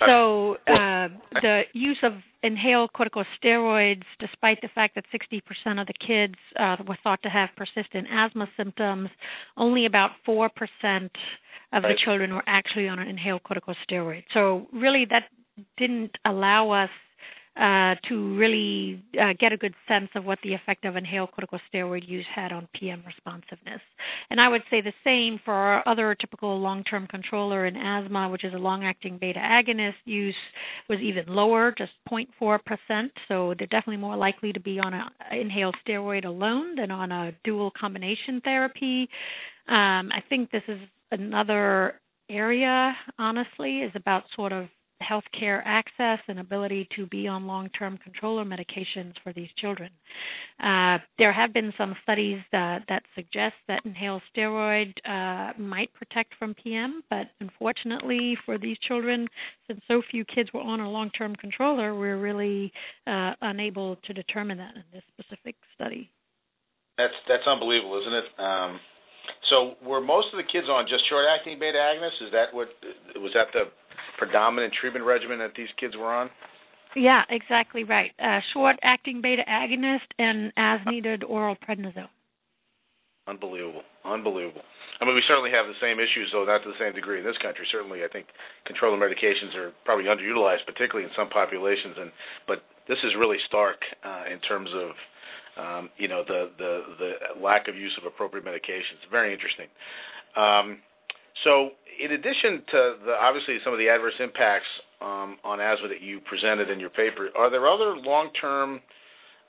So 0.00 0.56
uh, 0.66 1.08
the 1.40 1.62
use 1.72 1.98
of 2.02 2.12
inhaled 2.42 2.90
corticosteroids, 2.92 4.02
despite 4.18 4.60
the 4.60 4.68
fact 4.74 4.96
that 4.96 5.04
60% 5.14 5.80
of 5.80 5.86
the 5.86 5.94
kids 6.06 6.34
uh, 6.58 6.76
were 6.86 6.98
thought 7.02 7.22
to 7.22 7.28
have 7.28 7.50
persistent 7.56 8.06
asthma 8.10 8.46
symptoms, 8.56 9.08
only 9.56 9.86
about 9.86 10.10
4% 10.26 10.48
of 11.72 11.82
the 11.82 11.94
children 12.04 12.34
were 12.34 12.44
actually 12.46 12.88
on 12.88 12.98
an 12.98 13.08
inhaled 13.08 13.42
corticosteroid. 13.42 14.24
So 14.32 14.66
really, 14.72 15.06
that 15.10 15.24
didn't 15.76 16.12
allow 16.24 16.70
us 16.70 16.90
uh, 17.56 17.94
to 18.08 18.36
really 18.36 19.02
uh, 19.20 19.32
get 19.38 19.52
a 19.52 19.56
good 19.56 19.74
sense 19.86 20.08
of 20.16 20.24
what 20.24 20.38
the 20.42 20.54
effect 20.54 20.84
of 20.84 20.96
inhaled 20.96 21.30
corticosteroid 21.38 22.08
use 22.08 22.26
had 22.34 22.52
on 22.52 22.66
PM 22.74 23.02
responsiveness. 23.06 23.80
And 24.28 24.40
I 24.40 24.48
would 24.48 24.62
say 24.70 24.80
the 24.80 24.92
same 25.04 25.38
for 25.44 25.54
our 25.54 25.86
other 25.86 26.16
typical 26.20 26.60
long-term 26.60 27.06
controller 27.06 27.66
in 27.66 27.76
asthma, 27.76 28.28
which 28.28 28.44
is 28.44 28.54
a 28.54 28.58
long-acting 28.58 29.18
beta 29.20 29.38
agonist 29.38 29.94
use, 30.04 30.34
was 30.88 30.98
even 31.00 31.26
lower, 31.28 31.72
just 31.76 31.92
0.4%. 32.10 32.58
So 33.28 33.54
they're 33.56 33.68
definitely 33.68 33.98
more 33.98 34.16
likely 34.16 34.52
to 34.52 34.60
be 34.60 34.80
on 34.80 34.92
an 34.92 35.08
inhaled 35.32 35.76
steroid 35.86 36.24
alone 36.24 36.74
than 36.74 36.90
on 36.90 37.12
a 37.12 37.32
dual 37.44 37.70
combination 37.78 38.40
therapy. 38.42 39.08
Um, 39.68 40.10
I 40.12 40.22
think 40.28 40.50
this 40.50 40.62
is 40.66 40.80
another 41.12 42.00
area, 42.28 42.96
honestly, 43.18 43.78
is 43.78 43.92
about 43.94 44.24
sort 44.34 44.52
of 44.52 44.66
healthcare 45.08 45.60
access 45.64 46.18
and 46.28 46.38
ability 46.38 46.88
to 46.96 47.06
be 47.06 47.28
on 47.28 47.46
long-term 47.46 47.98
controller 48.02 48.44
medications 48.44 49.12
for 49.22 49.32
these 49.32 49.48
children. 49.58 49.90
Uh, 50.62 50.98
there 51.18 51.32
have 51.32 51.52
been 51.52 51.72
some 51.76 51.94
studies 52.02 52.40
that, 52.52 52.82
that 52.88 53.02
suggest 53.14 53.54
that 53.68 53.84
inhaled 53.84 54.22
steroid 54.34 54.92
uh, 55.04 55.52
might 55.58 55.92
protect 55.94 56.34
from 56.38 56.54
PM, 56.54 57.02
but 57.10 57.26
unfortunately 57.40 58.36
for 58.44 58.58
these 58.58 58.76
children, 58.86 59.26
since 59.66 59.80
so 59.88 60.02
few 60.10 60.24
kids 60.24 60.50
were 60.52 60.60
on 60.60 60.80
a 60.80 60.90
long-term 60.90 61.36
controller, 61.36 61.94
we're 61.94 62.18
really 62.18 62.72
uh, 63.06 63.32
unable 63.42 63.96
to 64.04 64.12
determine 64.12 64.58
that 64.58 64.74
in 64.76 64.84
this 64.92 65.02
specific 65.12 65.56
study. 65.74 66.10
That's 66.96 67.14
that's 67.28 67.42
unbelievable, 67.46 67.98
isn't 68.00 68.14
it? 68.14 68.28
Um, 68.38 68.78
so 69.50 69.74
were 69.84 70.00
most 70.00 70.28
of 70.32 70.38
the 70.38 70.46
kids 70.46 70.68
on 70.68 70.86
just 70.88 71.08
short-acting 71.08 71.58
beta 71.58 71.78
agonists? 71.78 72.22
Is 72.26 72.32
that 72.32 72.52
what 72.52 72.68
was 73.16 73.32
that 73.34 73.52
the 73.52 73.68
predominant 74.18 74.72
treatment 74.80 75.04
regimen 75.04 75.38
that 75.38 75.52
these 75.56 75.68
kids 75.78 75.94
were 75.96 76.12
on? 76.12 76.30
Yeah, 76.96 77.22
exactly 77.28 77.84
right. 77.84 78.12
Uh, 78.22 78.38
short-acting 78.52 79.20
beta 79.20 79.42
agonist 79.48 80.06
and 80.18 80.52
as-needed 80.56 81.24
oral 81.24 81.56
prednisone. 81.56 82.08
Unbelievable, 83.26 83.82
unbelievable. 84.04 84.62
I 85.00 85.04
mean, 85.04 85.14
we 85.14 85.22
certainly 85.26 85.50
have 85.50 85.66
the 85.66 85.80
same 85.80 85.98
issues, 85.98 86.30
though 86.30 86.44
not 86.44 86.62
to 86.62 86.70
the 86.70 86.78
same 86.78 86.94
degree 86.94 87.18
in 87.18 87.24
this 87.24 87.38
country. 87.42 87.66
Certainly, 87.72 88.04
I 88.04 88.08
think 88.12 88.26
controller 88.66 89.00
medications 89.00 89.56
are 89.56 89.72
probably 89.84 90.04
underutilized, 90.04 90.66
particularly 90.66 91.08
in 91.08 91.14
some 91.16 91.28
populations. 91.30 91.96
And 91.98 92.12
but 92.46 92.62
this 92.86 92.98
is 93.02 93.16
really 93.18 93.38
stark 93.48 93.80
uh, 94.04 94.30
in 94.30 94.38
terms 94.40 94.70
of 94.70 94.88
um, 95.58 95.90
you 95.98 96.06
know 96.06 96.22
the, 96.22 96.50
the 96.58 96.72
the 97.00 97.10
lack 97.42 97.66
of 97.66 97.74
use 97.74 97.96
of 97.98 98.06
appropriate 98.06 98.44
medications. 98.46 99.02
Very 99.10 99.32
interesting. 99.32 99.66
Um, 100.36 100.78
so, 101.42 101.70
in 101.98 102.12
addition 102.12 102.62
to 102.70 102.78
the 103.06 103.14
obviously 103.20 103.58
some 103.64 103.72
of 103.72 103.78
the 103.78 103.88
adverse 103.88 104.14
impacts 104.20 104.68
um, 105.00 105.38
on 105.44 105.60
asthma 105.60 105.88
that 105.88 106.00
you 106.00 106.20
presented 106.28 106.70
in 106.70 106.78
your 106.78 106.90
paper, 106.90 107.28
are 107.36 107.50
there 107.50 107.66
other 107.66 107.96
long-term 107.96 108.80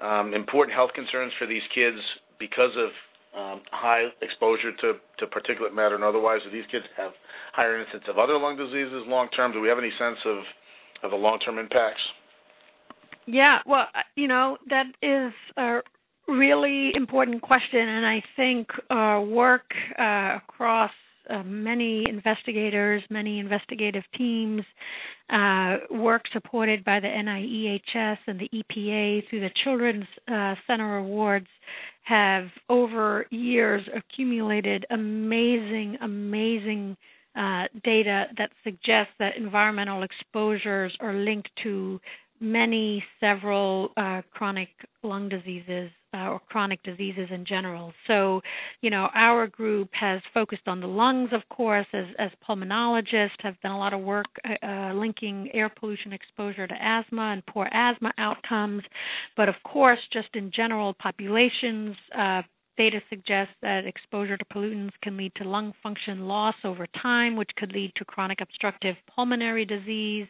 um, 0.02 0.34
important 0.34 0.76
health 0.76 0.91
concerns 0.95 1.32
for 1.38 1.45
these 1.45 1.63
kids 1.74 1.98
because 2.39 2.74
of 2.78 2.89
um, 3.38 3.62
high 3.71 4.08
exposure 4.21 4.71
to, 4.82 4.93
to 5.19 5.26
particulate 5.28 5.74
matter 5.74 5.95
and 5.95 6.04
otherwise? 6.04 6.41
Do 6.43 6.52
these 6.52 6.69
kids 6.71 6.86
have 6.98 7.12
higher 7.54 7.80
incidence 7.80 8.06
of 8.10 8.17
other 8.17 8.38
lung 8.38 8.58
diseases 8.58 9.06
long 9.08 9.30
term? 9.36 9.52
Do 9.54 9.62
we 9.62 9.69
have 9.69 9.80
any 9.80 9.91
sense 10.00 10.17
of 10.26 10.43
of 11.04 11.12
the 11.12 11.17
long 11.17 11.39
term 11.39 11.60
impacts? 11.60 12.02
Yeah, 13.28 13.60
well, 13.65 13.86
you 14.15 14.28
know 14.28 14.58
that 14.69 14.86
is 15.02 15.34
a 15.58 15.80
really 16.28 16.91
important 16.95 17.41
question, 17.41 17.80
and 17.80 18.06
I 18.06 18.24
think 18.36 18.67
uh, 18.89 19.21
work 19.26 19.71
uh, 20.00 20.38
across 20.38 20.91
uh, 21.29 21.43
many 21.43 22.05
investigators, 22.09 23.03
many 23.09 23.39
investigative 23.39 24.03
teams, 24.17 24.63
uh, 25.29 25.77
work 25.91 26.23
supported 26.31 26.83
by 26.83 26.99
the 26.99 27.07
NIEHS 27.07 28.17
and 28.27 28.39
the 28.39 28.49
EPA 28.49 29.29
through 29.29 29.41
the 29.41 29.49
Children's 29.63 30.05
uh, 30.31 30.55
Center 30.67 30.97
Awards 30.97 31.47
have 32.03 32.45
over 32.69 33.25
years 33.31 33.81
accumulated 33.95 34.85
amazing, 34.91 35.97
amazing 36.01 36.95
uh, 37.35 37.63
data 37.83 38.25
that 38.38 38.51
suggests 38.63 39.11
that 39.19 39.35
environmental 39.35 40.03
exposures 40.03 40.95
are 41.01 41.13
linked 41.13 41.49
to 41.63 41.99
many, 42.39 43.04
several 43.19 43.91
uh, 43.98 44.21
chronic 44.32 44.69
lung 45.04 45.30
diseases 45.30 45.89
uh, 46.13 46.30
or 46.30 46.39
chronic 46.50 46.82
diseases 46.84 47.28
in 47.32 47.45
general. 47.45 47.93
So, 48.08 48.41
you 48.82 48.89
know, 48.89 49.10
our 49.13 49.48
group 49.48 49.89
has 49.93 50.21
focused 50.34 50.67
on 50.67 50.80
the 50.80 50.88
lungs, 50.88 51.30
of 51.34 51.41
course, 51.50 51.86
as, 51.93 52.06
as 52.17 52.32
pulmonologists, 52.48 53.39
have 53.39 53.60
done 53.62 53.71
a 53.71 53.78
lot 53.78 53.93
of 53.93 54.02
work 54.02 54.26
uh, 54.48 54.65
uh, 54.65 54.93
linking 54.93 55.50
air 55.54 55.69
pollution 55.69 56.13
exposure 56.13 56.67
to 56.67 56.74
asthma 56.82 57.34
and 57.34 57.45
poor 57.45 57.67
asthma 57.71 58.12
outcomes. 58.17 58.84
But 59.36 59.50
of 59.50 59.56
course, 59.63 60.00
just 60.12 60.30
in 60.34 60.52
general, 60.56 60.93
populations, 60.93 61.95
uh, 62.17 62.41
data 62.77 63.01
suggests 63.09 63.53
that 63.61 63.85
exposure 63.85 64.38
to 64.38 64.45
pollutants 64.45 64.91
can 65.01 65.17
lead 65.17 65.31
to 65.35 65.43
lung 65.43 65.73
function 65.81 66.27
loss 66.27 66.55
over 66.63 66.88
time, 67.01 67.35
which 67.35 67.49
could 67.57 67.71
lead 67.71 67.91
to 67.95 68.05
chronic 68.05 68.41
obstructive 68.41 68.95
pulmonary 69.13 69.65
disease. 69.65 70.27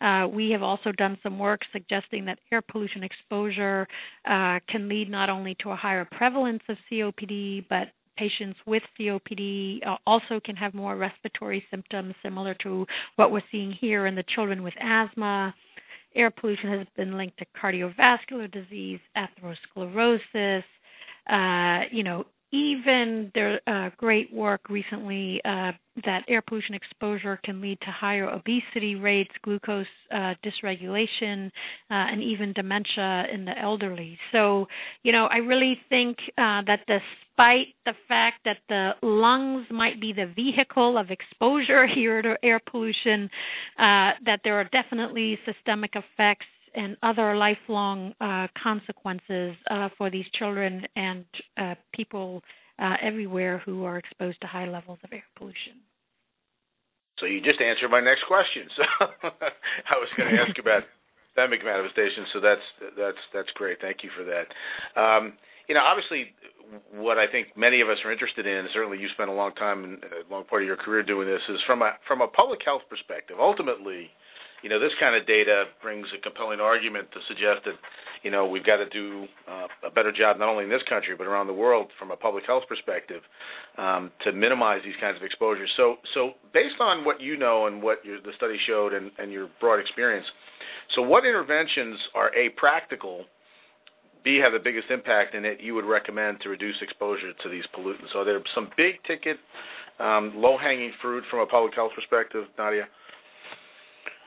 Uh, 0.00 0.26
we 0.30 0.50
have 0.50 0.62
also 0.62 0.92
done 0.92 1.16
some 1.22 1.38
work 1.38 1.60
suggesting 1.72 2.24
that 2.26 2.38
air 2.52 2.62
pollution 2.62 3.02
exposure 3.02 3.86
uh, 4.28 4.58
can 4.68 4.88
lead 4.88 5.10
not 5.10 5.30
only 5.30 5.56
to 5.62 5.70
a 5.70 5.76
higher 5.76 6.04
prevalence 6.04 6.62
of 6.68 6.76
COPD, 6.90 7.64
but 7.68 7.88
patients 8.18 8.58
with 8.66 8.82
COPD 8.98 9.86
uh, 9.86 9.96
also 10.06 10.40
can 10.44 10.56
have 10.56 10.74
more 10.74 10.96
respiratory 10.96 11.64
symptoms, 11.70 12.14
similar 12.22 12.54
to 12.62 12.86
what 13.16 13.30
we're 13.30 13.42
seeing 13.50 13.72
here 13.72 14.06
in 14.06 14.14
the 14.14 14.24
children 14.34 14.62
with 14.62 14.74
asthma. 14.80 15.54
Air 16.14 16.30
pollution 16.30 16.70
has 16.78 16.86
been 16.96 17.16
linked 17.16 17.38
to 17.38 17.46
cardiovascular 17.62 18.50
disease, 18.50 19.00
atherosclerosis, 19.16 20.64
uh, 21.30 21.80
you 21.90 22.02
know, 22.02 22.24
even 22.52 23.30
their 23.34 23.60
uh, 23.66 23.90
great 23.96 24.32
work 24.32 24.68
recently 24.68 25.40
uh, 25.44 25.72
that 26.04 26.20
air 26.28 26.42
pollution 26.46 26.74
exposure 26.74 27.40
can 27.44 27.60
lead 27.60 27.78
to 27.80 27.90
higher 27.90 28.28
obesity 28.28 28.94
rates, 28.94 29.30
glucose 29.42 29.86
uh, 30.14 30.34
dysregulation, 30.44 31.46
uh, 31.46 31.50
and 31.90 32.22
even 32.22 32.52
dementia 32.52 33.24
in 33.32 33.44
the 33.44 33.58
elderly. 33.60 34.18
So, 34.30 34.66
you 35.02 35.12
know, 35.12 35.26
I 35.26 35.38
really 35.38 35.76
think 35.88 36.18
uh, 36.38 36.62
that 36.66 36.80
despite 36.86 37.74
the 37.84 37.94
fact 38.06 38.40
that 38.44 38.58
the 38.68 38.92
lungs 39.02 39.66
might 39.70 40.00
be 40.00 40.12
the 40.12 40.32
vehicle 40.36 40.96
of 40.96 41.10
exposure 41.10 41.86
here 41.94 42.22
to 42.22 42.36
air 42.42 42.60
pollution, 42.70 43.24
uh, 43.78 44.12
that 44.24 44.40
there 44.44 44.54
are 44.54 44.68
definitely 44.72 45.38
systemic 45.44 45.92
effects 45.94 46.46
and 46.76 46.96
other 47.02 47.36
lifelong 47.36 48.12
uh, 48.20 48.46
consequences 48.62 49.54
uh, 49.70 49.88
for 49.98 50.10
these 50.10 50.26
children 50.38 50.86
and 50.94 51.24
uh, 51.56 51.74
people 51.94 52.42
uh, 52.78 52.94
everywhere 53.02 53.62
who 53.64 53.84
are 53.84 53.98
exposed 53.98 54.40
to 54.40 54.46
high 54.46 54.68
levels 54.68 54.98
of 55.02 55.12
air 55.12 55.24
pollution. 55.36 55.80
So 57.18 57.24
you 57.26 57.40
just 57.40 57.60
answered 57.60 57.88
my 57.90 58.00
next 58.00 58.24
question. 58.28 58.68
So 58.76 59.30
I 59.88 59.96
was 59.96 60.08
going 60.16 60.34
to 60.34 60.40
ask 60.40 60.58
about 60.58 60.82
systemic 61.28 61.64
manifestations. 61.64 62.28
So 62.32 62.40
that's 62.40 62.64
that's 62.96 63.22
that's 63.32 63.50
great. 63.54 63.78
Thank 63.80 64.04
you 64.04 64.10
for 64.16 64.24
that. 64.24 64.46
Um, 65.00 65.34
you 65.68 65.74
know, 65.74 65.82
obviously, 65.82 66.32
what 66.92 67.18
I 67.18 67.26
think 67.26 67.56
many 67.56 67.80
of 67.80 67.88
us 67.88 67.98
are 68.04 68.12
interested 68.12 68.46
in, 68.46 68.66
certainly 68.72 68.98
you 68.98 69.08
spent 69.14 69.30
a 69.30 69.32
long 69.32 69.52
time 69.54 69.84
and 69.84 70.04
a 70.04 70.32
long 70.32 70.44
part 70.44 70.62
of 70.62 70.66
your 70.66 70.76
career 70.76 71.02
doing 71.02 71.26
this, 71.26 71.40
is 71.48 71.58
from 71.66 71.82
a 71.82 71.92
from 72.06 72.20
a 72.20 72.28
public 72.28 72.60
health 72.64 72.82
perspective. 72.88 73.36
Ultimately, 73.40 74.10
you 74.62 74.68
know, 74.70 74.80
this 74.80 74.92
kind 74.98 75.14
of 75.14 75.26
data 75.26 75.64
brings 75.82 76.06
a 76.16 76.20
compelling 76.20 76.60
argument 76.60 77.08
to 77.12 77.20
suggest 77.28 77.64
that, 77.66 77.74
you 78.22 78.30
know, 78.30 78.46
we've 78.46 78.64
got 78.64 78.76
to 78.76 78.88
do 78.88 79.26
uh, 79.46 79.68
a 79.86 79.90
better 79.90 80.10
job 80.10 80.38
not 80.38 80.48
only 80.48 80.64
in 80.64 80.70
this 80.70 80.82
country 80.88 81.14
but 81.16 81.26
around 81.26 81.46
the 81.46 81.52
world 81.52 81.90
from 81.98 82.10
a 82.10 82.16
public 82.16 82.44
health 82.46 82.64
perspective 82.68 83.22
um, 83.78 84.10
to 84.24 84.32
minimize 84.32 84.80
these 84.84 84.96
kinds 85.00 85.16
of 85.16 85.22
exposures. 85.22 85.70
So, 85.76 85.96
so 86.14 86.32
based 86.52 86.80
on 86.80 87.04
what 87.04 87.20
you 87.20 87.36
know 87.36 87.66
and 87.66 87.82
what 87.82 88.04
your, 88.04 88.20
the 88.20 88.32
study 88.36 88.56
showed 88.66 88.92
and, 88.92 89.10
and 89.18 89.30
your 89.30 89.48
broad 89.60 89.78
experience, 89.78 90.26
so 90.94 91.02
what 91.02 91.24
interventions 91.24 91.98
are 92.14 92.34
a 92.34 92.48
practical, 92.56 93.24
b 94.24 94.40
have 94.42 94.52
the 94.52 94.62
biggest 94.62 94.90
impact, 94.90 95.34
in 95.34 95.44
it 95.44 95.58
you 95.60 95.74
would 95.74 95.84
recommend 95.84 96.40
to 96.42 96.48
reduce 96.48 96.76
exposure 96.80 97.32
to 97.42 97.48
these 97.48 97.64
pollutants? 97.76 98.14
Are 98.14 98.24
there 98.24 98.40
some 98.54 98.70
big 98.76 98.94
ticket, 99.06 99.36
um, 99.98 100.32
low 100.34 100.56
hanging 100.56 100.92
fruit 101.02 101.24
from 101.30 101.40
a 101.40 101.46
public 101.46 101.74
health 101.74 101.92
perspective, 101.94 102.44
Nadia? 102.58 102.86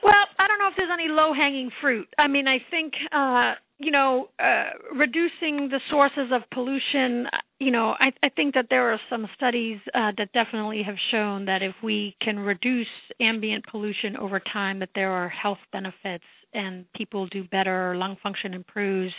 Well, 0.02 0.24
I 0.38 0.48
don't 0.48 0.58
know 0.58 0.68
if 0.68 0.74
there's 0.76 0.90
any 0.92 1.08
low 1.08 1.32
hanging 1.32 1.70
fruit. 1.80 2.08
I 2.18 2.26
mean, 2.28 2.48
I 2.48 2.58
think 2.70 2.92
uh, 3.12 3.54
you 3.80 3.90
know, 3.90 4.28
uh, 4.38 4.94
reducing 4.94 5.68
the 5.70 5.80
sources 5.90 6.30
of 6.32 6.42
pollution. 6.52 7.26
You 7.58 7.70
know, 7.70 7.94
I, 7.98 8.12
I 8.22 8.28
think 8.28 8.54
that 8.54 8.66
there 8.68 8.92
are 8.92 9.00
some 9.08 9.26
studies 9.36 9.78
uh, 9.94 10.12
that 10.18 10.32
definitely 10.34 10.82
have 10.82 10.96
shown 11.10 11.46
that 11.46 11.62
if 11.62 11.74
we 11.82 12.14
can 12.22 12.38
reduce 12.38 12.86
ambient 13.20 13.64
pollution 13.66 14.16
over 14.18 14.38
time, 14.52 14.80
that 14.80 14.90
there 14.94 15.10
are 15.10 15.30
health 15.30 15.58
benefits 15.72 16.24
and 16.52 16.84
people 16.94 17.26
do 17.28 17.44
better, 17.44 17.94
lung 17.96 18.16
function 18.22 18.54
improves, 18.54 19.12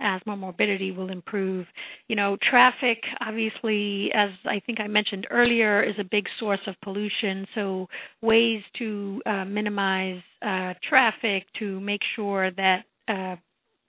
asthma 0.00 0.36
morbidity 0.36 0.92
will 0.92 1.10
improve. 1.10 1.66
You 2.08 2.16
know, 2.16 2.36
traffic, 2.48 2.98
obviously, 3.20 4.10
as 4.14 4.30
I 4.44 4.60
think 4.64 4.80
I 4.80 4.86
mentioned 4.86 5.26
earlier, 5.30 5.82
is 5.82 5.94
a 5.98 6.04
big 6.04 6.26
source 6.38 6.60
of 6.66 6.74
pollution. 6.82 7.46
So, 7.54 7.88
ways 8.22 8.62
to 8.78 9.22
uh, 9.26 9.44
minimize 9.44 10.22
uh, 10.42 10.74
traffic 10.88 11.44
to 11.58 11.80
make 11.80 12.00
sure 12.14 12.50
that 12.52 12.84
uh, 13.08 13.36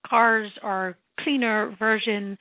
cars 0.07 0.51
are 0.63 0.97
cleaner 1.19 1.75
version 1.79 2.37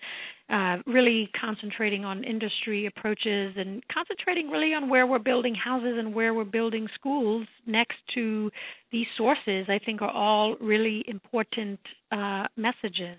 uh, 0.48 0.76
really 0.86 1.28
concentrating 1.38 2.04
on 2.04 2.22
industry 2.22 2.86
approaches 2.86 3.54
and 3.56 3.82
concentrating 3.92 4.48
really 4.48 4.74
on 4.74 4.88
where 4.88 5.06
we're 5.06 5.18
building 5.18 5.54
houses 5.54 5.96
and 5.98 6.14
where 6.14 6.34
we're 6.34 6.44
building 6.44 6.86
schools 6.94 7.46
next 7.66 7.96
to 8.14 8.50
these 8.92 9.06
sources, 9.16 9.66
I 9.68 9.80
think 9.84 10.02
are 10.02 10.10
all 10.10 10.56
really 10.60 11.04
important 11.08 11.80
uh, 12.12 12.44
messages 12.56 13.18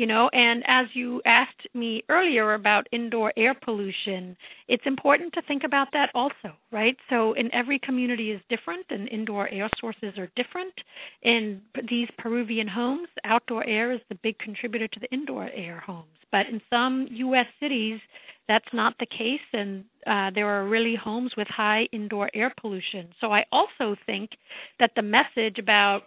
you 0.00 0.06
know 0.06 0.28
and 0.32 0.64
as 0.66 0.86
you 0.94 1.20
asked 1.26 1.66
me 1.74 2.02
earlier 2.08 2.54
about 2.54 2.86
indoor 2.92 3.32
air 3.36 3.54
pollution 3.54 4.36
it's 4.68 4.82
important 4.86 5.32
to 5.34 5.42
think 5.42 5.62
about 5.64 5.88
that 5.92 6.10
also 6.14 6.56
right? 6.72 6.96
So 7.08 7.32
in 7.34 7.52
every 7.54 7.78
community 7.78 8.30
is 8.30 8.40
different 8.48 8.86
and 8.90 9.08
indoor 9.08 9.48
air 9.48 9.68
sources 9.80 10.16
are 10.18 10.30
different. 10.36 10.72
In 11.22 11.60
these 11.88 12.08
peruvian 12.18 12.68
homes 12.68 13.08
outdoor 13.24 13.66
air 13.66 13.92
is 13.92 14.00
the 14.08 14.18
big 14.22 14.38
contributor 14.38 14.88
to 14.88 15.00
the 15.00 15.10
indoor 15.10 15.50
air 15.54 15.82
homes. 15.84 16.06
But 16.30 16.46
in 16.46 16.60
some 16.70 17.08
us 17.10 17.46
cities 17.60 18.00
that's 18.48 18.72
not 18.72 18.94
the 18.98 19.06
case 19.06 19.40
and 19.52 19.84
uh, 20.06 20.30
there 20.34 20.48
are 20.48 20.66
really 20.66 20.96
homes 20.96 21.32
with 21.36 21.46
high 21.48 21.86
indoor 21.92 22.30
air 22.34 22.52
pollution. 22.60 23.08
So 23.20 23.32
i 23.32 23.44
also 23.52 23.96
think 24.06 24.30
that 24.78 24.92
the 24.96 25.02
message 25.02 25.58
about 25.58 26.02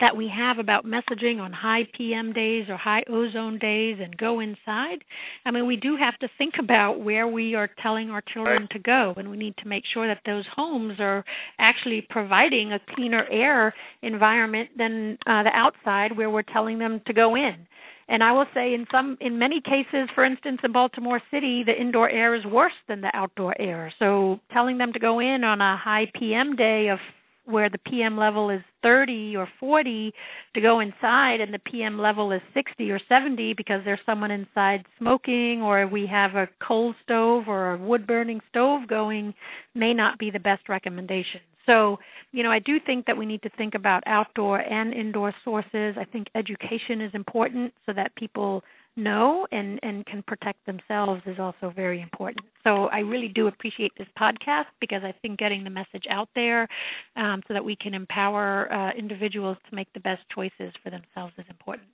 that 0.00 0.16
we 0.16 0.30
have 0.34 0.58
about 0.58 0.86
messaging 0.86 1.38
on 1.40 1.52
high 1.52 1.86
PM 1.96 2.32
days 2.32 2.66
or 2.68 2.76
high 2.76 3.02
ozone 3.10 3.58
days 3.58 3.98
and 4.00 4.16
go 4.16 4.40
inside. 4.40 5.04
I 5.44 5.50
mean, 5.50 5.66
we 5.66 5.76
do 5.76 5.96
have 5.96 6.18
to 6.20 6.28
think 6.38 6.54
about 6.58 7.00
where 7.00 7.28
we 7.28 7.54
are 7.54 7.68
telling 7.82 8.10
our 8.10 8.22
children 8.32 8.68
to 8.72 8.78
go, 8.78 9.14
and 9.16 9.30
we 9.30 9.36
need 9.36 9.56
to 9.58 9.68
make 9.68 9.84
sure 9.92 10.06
that 10.06 10.22
those 10.24 10.44
homes 10.54 10.94
are 10.98 11.24
actually 11.58 12.06
providing 12.08 12.72
a 12.72 12.94
cleaner 12.94 13.26
air 13.30 13.74
environment 14.02 14.70
than 14.76 15.18
uh, 15.26 15.42
the 15.42 15.50
outside 15.52 16.16
where 16.16 16.30
we're 16.30 16.42
telling 16.42 16.78
them 16.78 17.00
to 17.06 17.12
go 17.12 17.34
in. 17.34 17.66
And 18.08 18.22
I 18.22 18.32
will 18.32 18.46
say, 18.52 18.74
in 18.74 18.86
some, 18.90 19.16
in 19.20 19.38
many 19.38 19.60
cases, 19.60 20.08
for 20.14 20.24
instance, 20.24 20.58
in 20.64 20.72
Baltimore 20.72 21.22
City, 21.30 21.62
the 21.64 21.72
indoor 21.72 22.10
air 22.10 22.34
is 22.34 22.44
worse 22.44 22.72
than 22.88 23.00
the 23.00 23.10
outdoor 23.14 23.58
air. 23.60 23.92
So 23.98 24.40
telling 24.52 24.78
them 24.78 24.92
to 24.92 24.98
go 24.98 25.20
in 25.20 25.44
on 25.44 25.60
a 25.60 25.76
high 25.76 26.10
PM 26.18 26.56
day 26.56 26.88
of 26.88 26.98
where 27.44 27.68
the 27.68 27.78
PM 27.78 28.16
level 28.16 28.50
is 28.50 28.60
30 28.82 29.36
or 29.36 29.48
40 29.58 30.12
to 30.54 30.60
go 30.60 30.80
inside 30.80 31.40
and 31.40 31.52
the 31.52 31.58
PM 31.60 31.98
level 31.98 32.32
is 32.32 32.40
60 32.54 32.90
or 32.90 33.00
70 33.08 33.54
because 33.54 33.80
there's 33.84 34.00
someone 34.06 34.30
inside 34.30 34.84
smoking 34.98 35.60
or 35.62 35.86
we 35.86 36.06
have 36.06 36.34
a 36.34 36.48
coal 36.66 36.94
stove 37.02 37.44
or 37.48 37.74
a 37.74 37.78
wood 37.78 38.06
burning 38.06 38.40
stove 38.48 38.86
going 38.88 39.34
may 39.74 39.92
not 39.92 40.18
be 40.18 40.30
the 40.30 40.38
best 40.38 40.68
recommendation. 40.68 41.40
So, 41.66 41.98
you 42.32 42.42
know, 42.42 42.50
I 42.50 42.58
do 42.58 42.78
think 42.84 43.06
that 43.06 43.16
we 43.16 43.26
need 43.26 43.42
to 43.42 43.50
think 43.56 43.74
about 43.74 44.02
outdoor 44.06 44.58
and 44.60 44.92
indoor 44.92 45.34
sources. 45.44 45.96
I 45.98 46.04
think 46.10 46.28
education 46.34 47.00
is 47.00 47.14
important 47.14 47.72
so 47.86 47.92
that 47.92 48.14
people 48.16 48.64
know 48.96 49.46
and 49.52 49.78
and 49.82 50.04
can 50.06 50.22
protect 50.22 50.64
themselves 50.66 51.22
is 51.26 51.38
also 51.38 51.72
very 51.74 52.00
important. 52.00 52.44
So 52.64 52.86
I 52.86 52.98
really 52.98 53.28
do 53.28 53.46
appreciate 53.46 53.92
this 53.98 54.08
podcast 54.18 54.66
because 54.80 55.02
I 55.04 55.14
think 55.22 55.38
getting 55.38 55.64
the 55.64 55.70
message 55.70 56.04
out 56.10 56.28
there 56.34 56.68
um, 57.16 57.42
so 57.48 57.54
that 57.54 57.64
we 57.64 57.76
can 57.76 57.94
empower 57.94 58.72
uh, 58.72 58.92
individuals 58.92 59.56
to 59.68 59.74
make 59.74 59.92
the 59.94 60.00
best 60.00 60.22
choices 60.34 60.72
for 60.82 60.90
themselves 60.90 61.32
is 61.38 61.46
important. 61.48 61.88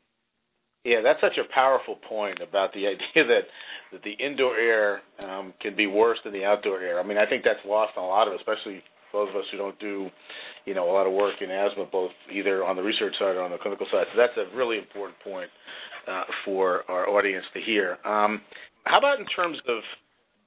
Yeah, 0.84 1.00
that's 1.02 1.20
such 1.20 1.38
a 1.38 1.52
powerful 1.52 1.96
point 2.08 2.40
about 2.40 2.72
the 2.72 2.87
idea 2.94 3.26
that 3.26 3.42
that 3.92 4.02
the 4.02 4.12
indoor 4.12 4.56
air 4.56 5.00
um, 5.18 5.54
can 5.61 5.76
be 5.76 5.87
worse 5.87 6.18
than 6.24 6.32
the 6.32 6.44
outdoor 6.44 6.80
air. 6.80 7.00
I 7.00 7.02
mean, 7.02 7.18
I 7.18 7.26
think 7.26 7.44
that's 7.44 7.64
lost 7.66 7.92
on 7.96 8.04
a 8.04 8.08
lot 8.08 8.28
of, 8.28 8.34
especially 8.34 8.82
those 9.12 9.29
of 9.31 9.37
us 9.37 9.44
who 9.51 9.59
don't 9.59 9.79
do, 9.79 10.09
you 10.64 10.75
know, 10.75 10.90
a 10.90 10.92
lot 10.92 11.07
of 11.07 11.12
work 11.12 11.35
in 11.40 11.51
asthma, 11.51 11.87
both 11.90 12.11
either 12.33 12.64
on 12.64 12.77
the 12.77 12.83
research 12.83 13.14
side 13.18 13.37
or 13.37 13.42
on 13.42 13.51
the 13.51 13.59
clinical 13.59 13.87
side. 13.90 14.07
So 14.12 14.18
that's 14.18 14.37
a 14.37 14.57
really 14.57 14.79
important 14.79 15.18
point 15.21 15.51
uh, 16.07 16.25
for 16.44 16.83
our 16.88 17.09
audience 17.09 17.44
to 17.55 17.61
hear. 17.61 17.99
Um, 18.05 18.40
how 18.85 18.99
about 18.99 19.21
in 19.21 19.27
terms 19.27 19.59
of 19.68 19.83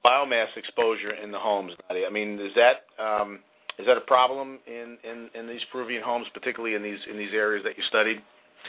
biomass 0.04 0.50
exposure 0.56 1.14
in 1.22 1.30
the 1.30 1.38
homes, 1.38 1.72
Nadia? 1.88 2.06
I 2.06 2.10
mean, 2.10 2.40
is 2.40 2.52
that 2.56 3.02
um, 3.02 3.40
is 3.78 3.86
that 3.86 3.96
a 3.96 4.06
problem 4.06 4.58
in, 4.66 4.98
in, 5.02 5.30
in 5.38 5.48
these 5.48 5.62
Peruvian 5.70 6.02
homes, 6.04 6.26
particularly 6.34 6.74
in 6.74 6.82
these 6.82 6.98
in 7.10 7.16
these 7.16 7.32
areas 7.32 7.64
that 7.64 7.76
you 7.76 7.84
studied? 7.88 8.18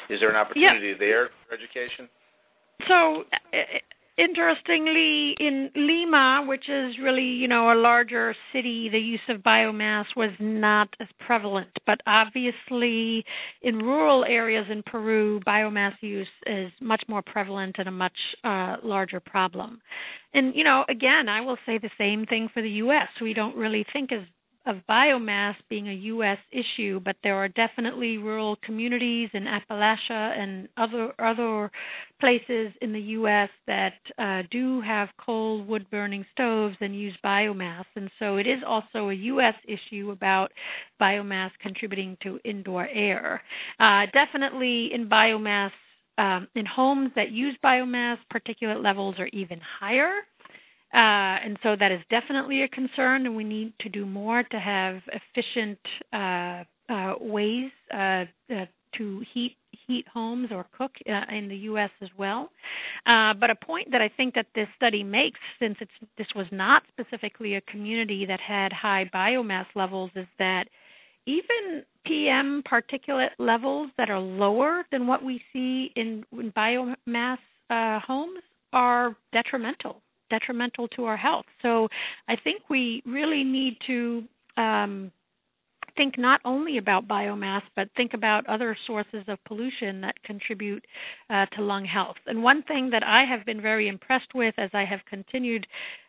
Is 0.10 0.20
there 0.20 0.30
an 0.30 0.36
opportunity 0.36 0.90
yeah. 0.90 1.00
there 1.00 1.30
for 1.48 1.54
education? 1.54 2.10
So 2.88 3.24
Interestingly, 4.16 5.36
in 5.40 5.72
Lima, 5.76 6.46
which 6.48 6.70
is 6.70 6.94
really, 7.02 7.24
you 7.24 7.48
know, 7.48 7.74
a 7.74 7.82
larger 7.82 8.36
city, 8.54 8.88
the 8.92 9.00
use 9.00 9.20
of 9.28 9.42
biomass 9.42 10.06
was 10.16 10.30
not 10.40 10.88
as 11.00 11.08
prevalent. 11.26 11.70
But 11.88 12.00
obviously, 12.06 13.26
in 13.64 13.80
rural 13.80 14.24
areas 14.24 14.68
in 14.70 14.84
Peru, 14.84 15.40
biomass 15.48 15.94
use 16.02 16.28
is 16.46 16.72
much 16.80 17.02
more 17.08 17.24
prevalent 17.24 17.78
and 17.80 17.88
a 17.88 17.92
much 17.92 18.18
uh, 18.44 18.76
larger 18.84 19.20
problem. 19.20 19.82
And, 20.36 20.56
you 20.56 20.64
know, 20.64 20.86
again, 20.90 21.28
I 21.28 21.42
will 21.42 21.58
say 21.66 21.80
the 21.80 21.90
same 21.98 22.28
thing 22.28 22.50
for 22.54 22.62
the 22.62 22.70
U.S. 22.70 23.08
We 23.20 23.34
don't 23.34 23.56
really 23.56 23.84
think 23.94 24.12
as 24.12 24.22
of 24.66 24.78
biomass 24.90 25.56
being 25.70 25.90
a 25.90 25.94
U.S. 25.94 26.38
issue, 26.52 27.00
but 27.04 27.16
there 27.24 27.36
are 27.36 27.50
definitely 27.50 28.18
rural 28.18 28.56
communities 28.64 29.30
in 29.34 29.44
Appalachia 29.44 30.38
and 30.38 30.70
other 30.78 31.14
other 31.20 31.72
places 32.20 32.72
in 32.82 32.94
the 32.94 33.00
U.S. 33.00 33.50
that 33.68 33.94
uh, 34.18 34.44
do 34.52 34.82
have 34.82 35.10
coal 35.24 35.64
wood 35.66 35.86
burning 35.92 36.26
stoves 36.32 36.76
and 36.80 37.00
use 37.00 37.18
biomass, 37.24 37.86
and 37.96 38.10
so 38.20 38.38
it 38.38 38.48
is 38.48 38.60
also 38.66 39.10
a 39.10 39.14
U.S. 39.14 39.56
issue 39.68 40.12
about 40.12 40.52
biomass 41.02 41.52
contributing 41.62 42.18
to 42.24 42.40
indoor 42.46 42.88
air. 42.88 43.42
Uh, 43.80 44.04
definitely 44.14 44.90
in 44.94 45.10
biomass 45.10 45.72
um, 46.18 46.48
in 46.56 46.66
homes 46.66 47.12
that 47.16 47.32
use 47.32 47.58
biomass, 47.64 48.18
particulate 48.32 48.84
levels 48.84 49.16
are 49.18 49.30
even 49.34 49.60
higher 49.80 50.12
Uh, 50.94 51.42
and 51.44 51.58
so 51.64 51.76
that 51.80 51.92
is 51.92 52.02
definitely 52.12 52.62
a 52.62 52.68
concern, 52.68 53.26
and 53.26 53.36
we 53.36 53.44
need 53.44 53.74
to 53.80 53.90
do 53.90 54.06
more 54.06 54.44
to 54.44 54.60
have 54.60 55.02
efficient 55.08 55.80
uh, 56.14 56.64
uh, 56.88 57.16
ways 57.20 57.72
uh, 57.92 58.26
uh, 58.54 58.66
to 58.98 59.24
heat 59.34 59.56
heat 59.88 60.06
homes 60.14 60.50
or 60.52 60.68
cook 60.78 60.92
uh, 61.10 61.36
in 61.36 61.50
the 61.50 61.56
U.S. 61.56 61.90
as 62.02 62.10
well. 62.16 62.50
but 63.06 63.50
a 63.50 63.56
point 63.56 63.90
that 63.92 64.02
I 64.02 64.10
think 64.16 64.36
that 64.36 64.46
this 64.54 64.68
study 64.76 65.04
makes, 65.04 65.40
since 65.60 65.78
this 66.18 66.28
was 66.36 66.46
not 66.52 66.84
specifically 66.90 67.56
a 67.56 67.62
community 67.62 68.26
that 68.28 68.40
had 68.40 68.72
high 68.72 69.10
biomass 69.12 69.66
levels, 69.76 70.12
is 70.16 70.28
that 70.38 70.66
even 71.26 71.84
PM 72.06 72.62
particulate 72.72 73.32
levels 73.40 73.90
that 73.98 74.12
are 74.12 74.20
lower 74.20 74.84
than 74.92 75.08
what 75.08 75.24
we 75.24 75.42
see 75.52 75.92
in, 75.96 76.24
in 76.32 76.52
biomass 76.52 77.40
homes 77.70 78.44
are 78.74 79.18
detrimental 79.34 80.03
detrimental 80.34 80.88
to 80.96 81.02
our 81.06 81.20
health. 81.28 81.46
So 81.62 81.72
I 82.28 82.36
think 82.44 82.60
we 82.70 83.04
really 83.06 83.44
need 83.44 83.76
to 83.88 84.24
um, 84.58 85.12
think 85.96 86.18
not 86.18 86.40
only 86.44 86.78
about 86.78 87.08
biomass, 87.08 87.62
but 87.76 87.88
think 87.96 88.14
about 88.14 88.48
other 88.48 88.76
sources 88.88 89.24
of 89.28 89.38
pollution 89.46 90.02
that 90.02 90.16
contribute 90.24 90.86
uh, 91.30 91.46
to 91.56 91.62
lung 91.62 91.86
health. 91.86 92.16
And 92.26 92.44
one 92.44 92.64
thing 92.64 92.90
that 92.92 93.04
I 93.04 93.24
have 93.30 93.46
been 93.46 93.62
very 93.62 93.88
impressed 93.88 94.34
with 94.34 94.56
as 94.58 94.70
I 94.74 94.86
have 94.86 95.02
continued 95.10 95.66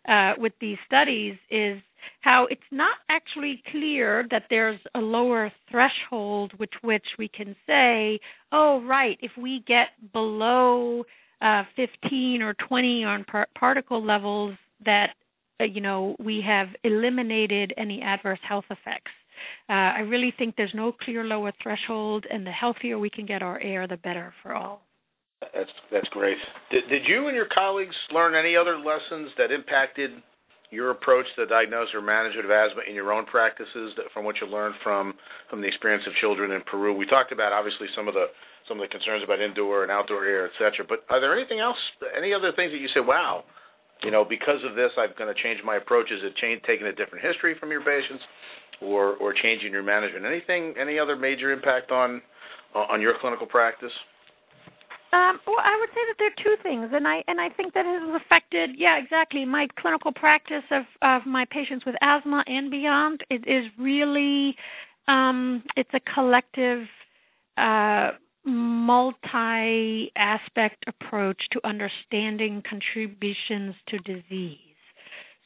uh, 0.08 0.32
with 0.38 0.52
these 0.60 0.78
studies 0.86 1.36
is 1.50 1.80
how 2.20 2.46
it's 2.50 2.70
not 2.70 2.96
actually 3.08 3.62
clear 3.70 4.26
that 4.30 4.44
there's 4.50 4.80
a 4.94 4.98
lower 4.98 5.52
threshold 5.70 6.52
with 6.58 6.70
which 6.82 7.06
we 7.18 7.28
can 7.28 7.56
say, 7.66 8.20
oh, 8.52 8.82
right, 8.86 9.18
if 9.20 9.32
we 9.38 9.64
get 9.66 9.88
below 10.12 11.04
uh, 11.44 11.62
15 11.76 12.42
or 12.42 12.54
20 12.66 13.04
on 13.04 13.24
par- 13.24 13.48
particle 13.56 14.04
levels 14.04 14.54
that 14.84 15.10
uh, 15.60 15.64
you 15.64 15.80
know 15.80 16.16
we 16.18 16.42
have 16.44 16.68
eliminated 16.82 17.72
any 17.76 18.02
adverse 18.02 18.40
health 18.48 18.64
effects. 18.70 19.12
Uh, 19.68 19.72
I 19.72 20.00
really 20.00 20.32
think 20.38 20.54
there's 20.56 20.74
no 20.74 20.92
clear 20.92 21.22
lower 21.24 21.52
threshold, 21.62 22.24
and 22.30 22.46
the 22.46 22.50
healthier 22.50 22.98
we 22.98 23.10
can 23.10 23.26
get 23.26 23.42
our 23.42 23.60
air, 23.60 23.86
the 23.86 23.98
better 23.98 24.32
for 24.42 24.54
all. 24.54 24.80
That's 25.54 25.70
that's 25.92 26.08
great. 26.08 26.38
Did, 26.70 26.88
did 26.88 27.02
you 27.06 27.26
and 27.28 27.36
your 27.36 27.48
colleagues 27.54 27.94
learn 28.10 28.34
any 28.34 28.56
other 28.56 28.78
lessons 28.78 29.30
that 29.36 29.52
impacted 29.52 30.10
your 30.70 30.90
approach 30.90 31.26
to 31.36 31.44
the 31.44 31.48
diagnosis 31.48 31.94
or 31.94 32.00
management 32.00 32.46
of 32.46 32.50
asthma 32.50 32.82
in 32.88 32.94
your 32.94 33.12
own 33.12 33.26
practices 33.26 33.92
that, 33.96 34.06
from 34.14 34.24
what 34.24 34.36
you 34.40 34.46
learned 34.46 34.74
from 34.82 35.12
from 35.50 35.60
the 35.60 35.68
experience 35.68 36.04
of 36.06 36.14
children 36.20 36.52
in 36.52 36.62
Peru? 36.62 36.96
We 36.96 37.06
talked 37.06 37.32
about 37.32 37.52
obviously 37.52 37.86
some 37.94 38.08
of 38.08 38.14
the 38.14 38.26
some 38.68 38.80
of 38.80 38.88
the 38.88 38.92
concerns 38.92 39.22
about 39.22 39.40
indoor 39.40 39.82
and 39.82 39.92
outdoor 39.92 40.24
air, 40.24 40.46
et 40.46 40.52
cetera. 40.58 40.86
But 40.88 41.04
are 41.10 41.20
there 41.20 41.36
anything 41.36 41.60
else, 41.60 41.76
any 42.16 42.32
other 42.32 42.52
things 42.56 42.72
that 42.72 42.78
you 42.78 42.88
say, 42.94 43.00
wow, 43.00 43.44
you 44.02 44.10
know, 44.10 44.24
because 44.24 44.60
of 44.68 44.74
this, 44.74 44.90
I'm 44.98 45.10
going 45.16 45.32
to 45.32 45.42
change 45.42 45.60
my 45.64 45.76
approach? 45.76 46.10
Is 46.10 46.20
it 46.22 46.36
change, 46.36 46.62
taking 46.66 46.86
a 46.86 46.92
different 46.92 47.24
history 47.24 47.54
from 47.60 47.70
your 47.70 47.80
patients, 47.80 48.24
or 48.80 49.16
or 49.16 49.32
changing 49.32 49.72
your 49.72 49.82
management? 49.82 50.24
Anything, 50.26 50.74
any 50.80 50.98
other 50.98 51.16
major 51.16 51.52
impact 51.52 51.90
on 51.90 52.20
on 52.74 53.00
your 53.00 53.14
clinical 53.20 53.46
practice? 53.46 53.92
Um, 55.12 55.38
well, 55.46 55.62
I 55.62 55.78
would 55.78 55.90
say 55.90 56.00
that 56.08 56.16
there 56.18 56.26
are 56.26 56.42
two 56.42 56.60
things, 56.64 56.90
and 56.92 57.06
I 57.06 57.22
and 57.28 57.40
I 57.40 57.48
think 57.48 57.72
that 57.74 57.86
has 57.86 58.20
affected, 58.20 58.70
yeah, 58.76 58.98
exactly, 58.98 59.44
my 59.44 59.68
clinical 59.78 60.12
practice 60.12 60.64
of 60.72 60.82
of 61.02 61.24
my 61.24 61.44
patients 61.50 61.86
with 61.86 61.94
asthma 62.02 62.42
and 62.48 62.68
beyond. 62.68 63.20
It 63.30 63.46
is 63.46 63.70
really, 63.78 64.56
um, 65.06 65.62
it's 65.76 65.94
a 65.94 66.00
collective 66.14 66.82
uh, 67.56 68.10
multi 68.44 70.12
aspect 70.16 70.84
approach 70.86 71.40
to 71.52 71.66
understanding 71.66 72.62
contributions 72.68 73.74
to 73.88 73.98
disease. 73.98 74.58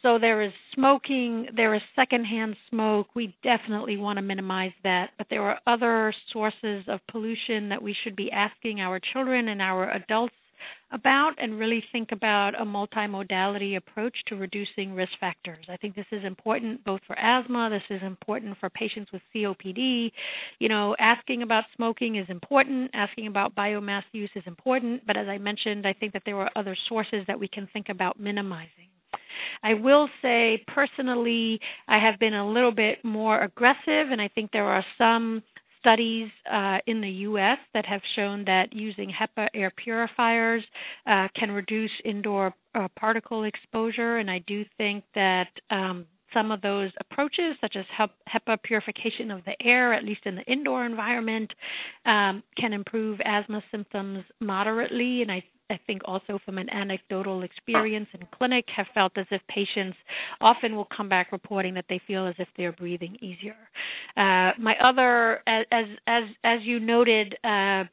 So 0.03 0.19
there 0.21 0.43
is 0.43 0.53
smoking, 0.75 1.49
there 1.57 1.75
is 1.75 1.83
secondhand 1.97 2.57
smoke. 2.71 3.09
We 3.17 3.37
definitely 3.43 3.97
want 3.97 4.19
to 4.19 4.23
minimize 4.23 4.73
that, 4.85 5.11
but 5.19 5.27
there 5.29 5.43
are 5.43 5.59
other 5.67 6.15
sources 6.33 6.85
of 6.87 7.01
pollution 7.11 7.69
that 7.71 7.83
we 7.83 7.97
should 8.05 8.15
be 8.15 8.31
asking 8.31 8.81
our 8.81 9.01
children 9.13 9.49
and 9.49 9.61
our 9.61 9.91
adults 9.91 10.35
about 10.91 11.33
and 11.39 11.59
really 11.59 11.83
think 11.93 12.13
about 12.13 12.53
a 12.61 12.65
multimodality 12.65 13.77
approach 13.77 14.15
to 14.27 14.37
reducing 14.37 14.95
risk 14.95 15.13
factors. 15.21 15.67
I 15.69 15.77
think 15.77 15.95
this 15.95 16.07
is 16.13 16.25
important 16.25 16.85
both 16.85 17.01
for 17.07 17.19
asthma, 17.19 17.69
this 17.71 17.97
is 17.97 18.03
important 18.03 18.57
for 18.59 18.71
patients 18.71 19.13
with 19.13 19.23
COPD. 19.35 20.11
You 20.59 20.69
know, 20.69 20.97
asking 20.99 21.43
about 21.43 21.65
smoking 21.77 22.17
is 22.17 22.27
important, 22.29 22.91
asking 22.95 23.27
about 23.27 23.55
biomass 23.55 24.03
use 24.13 24.31
is 24.35 24.45
important, 24.47 25.07
but 25.07 25.17
as 25.17 25.29
I 25.29 25.39
mentioned, 25.39 25.87
I 25.87 25.93
think 25.93 26.13
that 26.13 26.23
there 26.25 26.37
are 26.37 26.51
other 26.57 26.77
sources 26.89 27.25
that 27.27 27.39
we 27.39 27.49
can 27.49 27.69
think 27.73 27.89
about 27.89 28.19
minimizing. 28.19 28.89
I 29.63 29.75
will 29.75 30.09
say 30.23 30.65
personally, 30.69 31.61
I 31.89 31.99
have 31.99 32.19
been 32.19 32.35
a 32.35 32.49
little 32.49 32.73
bit 32.73 33.05
more 33.05 33.41
aggressive, 33.43 34.11
and 34.11 34.21
I 34.21 34.29
think 34.29 34.53
there 34.53 34.67
are 34.67 34.85
some 34.97 35.43
studies 35.79 36.29
uh, 36.51 36.79
in 36.87 37.01
the 37.01 37.09
U.S. 37.09 37.59
that 37.75 37.87
have 37.87 38.01
shown 38.17 38.45
that 38.45 38.73
using 38.73 39.11
HEPA 39.11 39.49
air 39.55 39.73
purifiers 39.77 40.63
uh, 41.07 41.29
can 41.35 41.51
reduce 41.51 41.91
indoor 42.05 42.55
uh, 42.75 42.89
particle 42.99 43.45
exposure, 43.45 44.19
and 44.19 44.31
I 44.31 44.41
do 44.47 44.65
think 44.77 45.05
that 45.15 45.49
um, 45.71 46.07
some 46.35 46.51
of 46.51 46.61
those 46.61 46.91
approaches, 47.01 47.57
such 47.61 47.77
as 47.77 47.85
HEPA 48.29 48.63
purification 48.63 49.31
of 49.31 49.45
the 49.45 49.55
air, 49.65 49.95
at 49.95 50.05
least 50.05 50.21
in 50.25 50.37
the 50.37 50.43
indoor 50.43 50.85
environment, 50.85 51.53
um, 52.05 52.43
can 52.57 52.73
improve 52.73 53.19
asthma 53.25 53.63
symptoms 53.71 54.25
moderately. 54.41 55.23
And 55.23 55.33
I 55.33 55.43
I 55.71 55.79
think 55.87 56.03
also 56.07 56.39
from 56.45 56.59
an 56.59 56.71
anecdotal 56.71 57.43
experience 57.43 58.09
in 58.15 58.27
clinic 58.33 58.65
have 58.75 58.87
felt 58.95 59.13
as 59.17 59.27
if 59.31 59.43
patients 59.49 59.97
often 60.41 60.75
will 60.75 60.89
come 60.97 61.09
back 61.09 61.31
reporting 61.31 61.75
that 61.75 61.85
they 61.89 62.01
feel 62.07 62.27
as 62.27 62.35
if 62.39 62.49
they're 62.57 62.73
breathing 62.73 63.17
easier. 63.21 63.57
Uh, 64.17 64.53
my 64.59 64.75
other, 64.83 65.43
as 65.47 65.87
as 66.07 66.25
as 66.45 66.61
you 66.63 66.81
noted, 66.81 67.35
uh, 67.45 67.85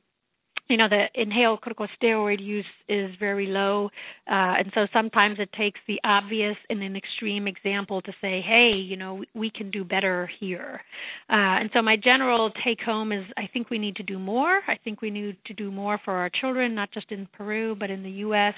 you 0.68 0.78
know 0.78 0.88
the 0.90 1.06
inhaled 1.14 1.60
corticosteroid 1.62 2.42
use 2.42 2.66
is 2.90 3.12
very 3.20 3.48
low 3.48 3.90
uh, 4.30 4.58
and 4.58 4.72
so 4.74 4.88
sometimes 4.94 5.38
it 5.40 5.50
takes 5.54 5.80
the 5.88 6.00
obvious 6.04 6.56
and 6.70 6.82
an 6.82 6.96
extreme 6.96 7.48
example 7.48 8.02
to 8.02 8.12
say 8.22 8.42
hey 8.42 8.72
you 8.76 8.98
know 8.98 9.24
we 9.34 9.50
can 9.50 9.72
do 9.72 9.84
better 9.84 10.30
here. 10.40 10.82
Uh, 11.30 11.60
and 11.62 11.70
so 11.74 11.82
my 11.82 11.96
general 11.96 12.52
take 12.64 12.82
home 12.82 13.12
is 13.12 13.26
i 13.38 13.48
think 13.52 13.70
we 13.70 13.78
need 13.78 13.96
to 13.96 14.04
do 14.04 14.20
more. 14.20 14.62
I 14.68 14.78
think 14.84 15.02
we 15.02 15.10
need 15.10 15.38
to 15.46 15.54
do 15.54 15.72
more 15.72 16.00
for 16.04 16.14
our 16.14 16.30
children 16.30 16.76
not 16.76 16.92
just 16.92 17.12
in 17.12 17.28
peru 17.34 17.76
but 17.76 17.90
in 17.90 18.04
the 18.04 18.10
us 18.10 18.56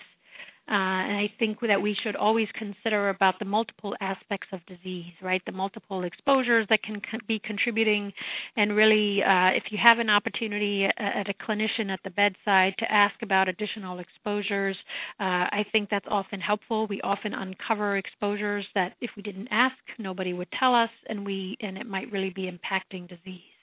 uh, 0.69 0.73
and 1.07 1.17
I 1.17 1.31
think 1.39 1.59
that 1.61 1.81
we 1.81 1.95
should 2.03 2.15
always 2.15 2.47
consider 2.57 3.09
about 3.09 3.39
the 3.39 3.45
multiple 3.45 3.95
aspects 4.01 4.47
of 4.51 4.65
disease, 4.65 5.13
right? 5.21 5.41
The 5.45 5.51
multiple 5.51 6.03
exposures 6.03 6.67
that 6.69 6.83
can 6.83 7.01
be 7.27 7.39
contributing, 7.43 8.11
and 8.55 8.75
really, 8.75 9.23
uh, 9.23 9.49
if 9.55 9.63
you 9.71 9.77
have 9.81 9.99
an 9.99 10.09
opportunity 10.09 10.85
uh, 10.85 10.91
at 10.97 11.29
a 11.29 11.33
clinician 11.33 11.89
at 11.89 11.99
the 12.03 12.09
bedside 12.09 12.73
to 12.79 12.91
ask 12.91 13.15
about 13.21 13.47
additional 13.47 13.99
exposures, 13.99 14.77
uh, 15.19 15.23
I 15.23 15.65
think 15.71 15.89
that's 15.89 16.07
often 16.09 16.39
helpful. 16.39 16.87
We 16.87 17.01
often 17.01 17.33
uncover 17.33 17.97
exposures 17.97 18.65
that 18.75 18.93
if 19.01 19.11
we 19.15 19.23
didn't 19.23 19.47
ask, 19.51 19.75
nobody 19.99 20.33
would 20.33 20.49
tell 20.59 20.75
us, 20.75 20.89
and 21.07 21.25
we 21.25 21.57
and 21.61 21.77
it 21.77 21.87
might 21.87 22.11
really 22.11 22.29
be 22.29 22.51
impacting 22.51 23.07
disease. 23.07 23.56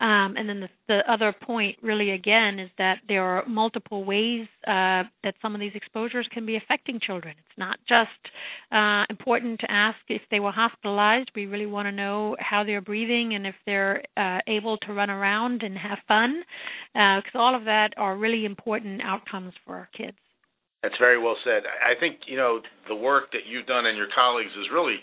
Um, 0.00 0.34
and 0.36 0.48
then 0.48 0.60
the, 0.60 0.68
the, 0.88 1.12
other 1.12 1.32
point, 1.32 1.76
really, 1.82 2.10
again, 2.10 2.58
is 2.58 2.70
that 2.78 2.98
there 3.08 3.22
are 3.22 3.44
multiple 3.46 4.04
ways 4.04 4.46
uh, 4.66 5.04
that 5.22 5.34
some 5.42 5.54
of 5.54 5.60
these 5.60 5.72
exposures 5.74 6.26
can 6.32 6.46
be 6.46 6.56
affecting 6.56 7.00
children. 7.00 7.34
It's 7.38 7.58
not 7.58 7.78
just 7.88 8.08
uh, 8.72 9.04
important 9.10 9.60
to 9.60 9.70
ask 9.70 9.98
if 10.08 10.22
they 10.30 10.40
were 10.40 10.52
hospitalized. 10.52 11.30
We 11.34 11.46
really 11.46 11.66
want 11.66 11.86
to 11.86 11.92
know 11.92 12.36
how 12.38 12.64
they're 12.64 12.80
breathing 12.80 13.34
and 13.34 13.46
if 13.46 13.54
they're 13.66 14.02
uh, 14.16 14.38
able 14.46 14.78
to 14.78 14.92
run 14.92 15.10
around 15.10 15.62
and 15.62 15.76
have 15.76 15.98
fun, 16.08 16.42
because 16.92 17.34
uh, 17.34 17.38
all 17.38 17.54
of 17.54 17.64
that 17.64 17.90
are 17.96 18.16
really 18.16 18.44
important 18.44 19.02
outcomes 19.02 19.52
for 19.66 19.76
our 19.76 19.88
kids. 19.96 20.16
That's 20.82 20.96
very 20.98 21.18
well 21.18 21.36
said. 21.44 21.64
I 21.84 21.98
think 21.98 22.20
you 22.26 22.36
know 22.36 22.60
the 22.88 22.94
work 22.94 23.32
that 23.32 23.44
you've 23.46 23.66
done 23.66 23.84
and 23.84 23.98
your 23.98 24.08
colleagues 24.14 24.52
is 24.58 24.66
really 24.72 24.96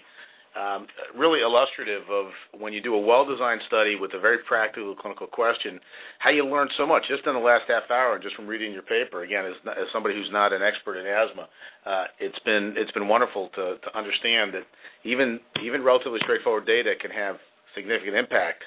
um, 0.58 0.88
really 1.16 1.42
illustrative 1.42 2.10
of 2.10 2.34
when 2.60 2.74
you 2.74 2.82
do 2.82 2.96
a 2.96 3.00
well-designed 3.00 3.62
study 3.68 3.96
with 3.96 4.14
a 4.16 4.20
very 4.20 4.40
practical 4.48 4.96
clinical 4.96 5.28
question, 5.28 5.80
how 6.20 6.32
you 6.32 6.46
learn 6.46 6.68
so 6.78 6.86
much 6.86 7.04
just 7.08 7.26
in 7.28 7.34
the 7.34 7.40
last 7.40 7.64
half 7.68 7.90
hour, 7.92 8.18
just 8.18 8.36
from 8.36 8.48
reading 8.48 8.74
your 8.74 8.82
paper. 8.82 9.24
Again, 9.24 9.46
as, 9.46 9.54
as 9.70 9.86
somebody 9.94 10.16
who's 10.16 10.30
not 10.32 10.54
an 10.54 10.62
expert 10.64 10.98
in 10.98 11.06
asthma, 11.06 11.48
uh, 11.86 12.06
it's 12.20 12.40
been 12.44 12.74
it's 12.76 12.92
been 12.92 13.08
wonderful 13.08 13.50
to, 13.56 13.78
to 13.78 13.90
understand 13.98 14.54
that 14.54 14.66
even 15.04 15.40
even 15.64 15.84
relatively 15.84 16.20
straightforward 16.24 16.66
data 16.66 16.94
can 17.00 17.12
have 17.12 17.38
significant 17.76 18.16
impact 18.16 18.64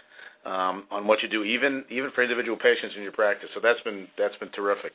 um, 0.47 0.87
on 0.91 1.07
what 1.07 1.19
you 1.23 1.29
do, 1.29 1.43
even 1.43 1.85
even 1.91 2.11
for 2.15 2.23
individual 2.23 2.57
patients 2.57 2.95
in 2.97 3.03
your 3.03 3.13
practice. 3.13 3.51
So 3.55 3.61
that's 3.61 3.81
been 3.83 4.07
that's 4.17 4.37
been 4.39 4.53
terrific. 4.55 4.93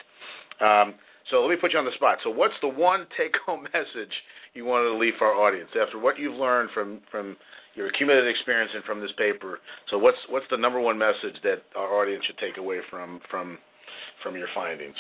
Um, 0.62 0.96
so 1.30 1.42
let 1.42 1.50
me 1.50 1.58
put 1.60 1.74
you 1.74 1.80
on 1.80 1.86
the 1.86 1.96
spot. 1.96 2.20
So 2.24 2.30
what's 2.30 2.54
the 2.62 2.70
one 2.70 3.08
take-home 3.18 3.64
message 3.74 4.14
you 4.56 4.66
wanted 4.66 4.90
to 4.90 4.98
leave 4.98 5.14
for 5.18 5.28
our 5.28 5.48
audience 5.48 5.70
after 5.80 6.00
what 6.00 6.18
you've 6.18 6.36
learned 6.36 6.70
from 6.74 7.02
from 7.12 7.38
your 7.76 7.88
accumulated 7.88 8.30
experience 8.30 8.72
and 8.74 8.84
from 8.84 9.02
this 9.02 9.12
paper? 9.18 9.60
So 9.92 9.98
what's 9.98 10.18
what's 10.30 10.46
the 10.50 10.58
number 10.58 10.80
one 10.80 10.98
message 10.98 11.36
that 11.44 11.64
our 11.76 12.02
audience 12.02 12.24
should 12.26 12.38
take 12.38 12.58
away 12.58 12.80
from 12.90 13.20
from 13.30 13.58
from 14.24 14.36
your 14.36 14.48
findings? 14.56 14.96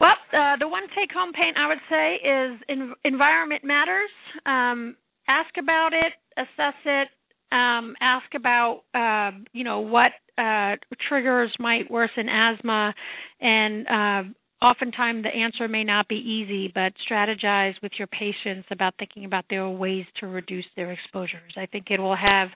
Well, 0.00 0.16
uh, 0.32 0.56
the 0.60 0.68
one 0.68 0.82
take-home 0.94 1.32
pain 1.32 1.54
I 1.56 1.68
would 1.68 1.80
say 1.88 2.14
is 2.16 2.60
in, 2.68 2.92
environment 3.04 3.64
matters. 3.64 4.10
Um, 4.44 4.96
ask 5.26 5.50
about 5.58 5.92
it, 5.92 6.12
assess 6.36 6.74
it, 6.84 7.08
um, 7.52 7.94
ask 8.00 8.26
about 8.34 8.82
uh, 8.94 9.36
you 9.52 9.64
know 9.64 9.80
what 9.80 10.12
uh, 10.38 10.76
triggers 11.08 11.54
might 11.58 11.90
worsen 11.90 12.28
asthma, 12.28 12.94
and 13.40 13.86
uh, 13.86 14.30
oftentimes 14.62 15.22
the 15.22 15.28
answer 15.28 15.68
may 15.68 15.84
not 15.84 16.08
be 16.08 16.16
easy, 16.16 16.70
but 16.74 16.92
strategize 17.08 17.74
with 17.82 17.92
your 17.98 18.08
patients 18.08 18.66
about 18.70 18.94
thinking 18.98 19.24
about 19.24 19.44
their 19.50 19.68
ways 19.68 20.04
to 20.20 20.26
reduce 20.26 20.64
their 20.76 20.92
exposures. 20.92 21.52
I 21.56 21.66
think 21.66 21.86
it 21.90 22.00
will 22.00 22.16
have 22.16 22.48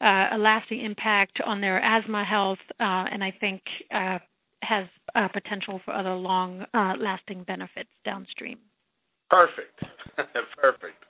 uh, 0.00 0.36
a 0.36 0.38
lasting 0.38 0.84
impact 0.84 1.40
on 1.44 1.60
their 1.60 1.82
asthma 1.82 2.24
health, 2.24 2.58
uh, 2.80 3.10
and 3.10 3.22
I 3.22 3.32
think 3.40 3.62
uh, 3.94 4.18
has 4.62 4.86
potential 5.32 5.80
for 5.84 5.94
other 5.94 6.14
long-lasting 6.14 7.44
benefits 7.44 7.90
downstream. 8.04 8.58
Perfect, 9.30 9.78
perfect. 10.56 11.04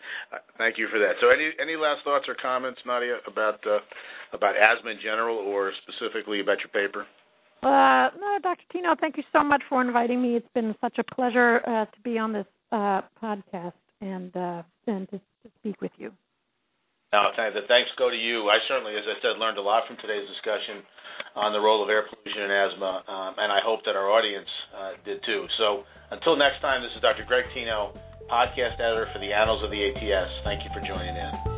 Thank 0.59 0.77
you 0.77 0.89
for 0.91 0.99
that. 0.99 1.15
So, 1.21 1.31
any 1.31 1.53
any 1.63 1.77
last 1.77 2.03
thoughts 2.03 2.25
or 2.27 2.35
comments, 2.35 2.81
Nadia, 2.85 3.19
about 3.29 3.65
uh, 3.65 3.79
about 4.33 4.57
asthma 4.57 4.91
in 4.91 4.99
general, 5.01 5.37
or 5.39 5.73
specifically 5.87 6.41
about 6.41 6.59
your 6.59 6.75
paper? 6.75 7.07
Uh, 7.63 8.11
Dr. 8.43 8.63
Tino, 8.73 8.95
thank 9.01 9.17
you 9.17 9.25
so 9.33 9.43
much 9.43 9.63
for 9.69 9.83
inviting 9.83 10.23
me. 10.23 10.37
It's 10.37 10.49
been 10.55 10.75
such 10.81 10.99
a 10.99 11.05
pleasure 11.15 11.61
uh, 11.67 11.87
to 11.87 12.01
be 12.03 12.19
on 12.19 12.33
this 12.33 12.47
uh, 12.71 13.03
podcast 13.23 13.73
and 14.01 14.35
uh, 14.37 14.63
and 14.87 15.09
to, 15.11 15.19
to, 15.19 15.51
speak 15.59 15.81
with 15.81 15.91
you. 15.99 16.13
No, 17.13 17.31
the 17.37 17.67
thanks 17.67 17.91
go 17.99 18.11
to 18.11 18.17
you. 18.17 18.49
I 18.49 18.59
certainly, 18.69 18.93
as 18.95 19.05
I 19.09 19.21
said, 19.23 19.41
learned 19.41 19.59
a 19.59 19.63
lot 19.63 19.87
from 19.89 19.97
today's 19.97 20.29
discussion 20.29 20.85
on 21.35 21.53
the 21.53 21.59
role 21.59 21.83
of 21.83 21.89
air 21.89 22.05
pollution 22.07 22.43
in 22.43 22.51
asthma, 22.51 23.03
um, 23.09 23.35
and 23.39 23.51
I 23.51 23.59
hope 23.65 23.81
that 23.87 23.97
our 23.97 24.11
audience 24.11 24.49
uh, 24.77 24.93
did 25.05 25.25
too. 25.25 25.47
So 25.59 25.85
until 26.11 26.37
next 26.37 26.61
time, 26.61 26.83
this 26.83 26.93
is 26.95 27.03
Dr. 27.03 27.25
Greg 27.25 27.47
Tino, 27.55 27.95
podcast 28.31 28.79
editor 28.79 29.09
for 29.13 29.19
the 29.19 29.33
Annals 29.33 29.65
of 29.65 29.71
the 29.71 29.89
ATS. 29.89 30.31
Thank 30.45 30.63
you 30.65 30.71
for 30.73 30.81
joining 30.81 31.17
in. 31.17 31.58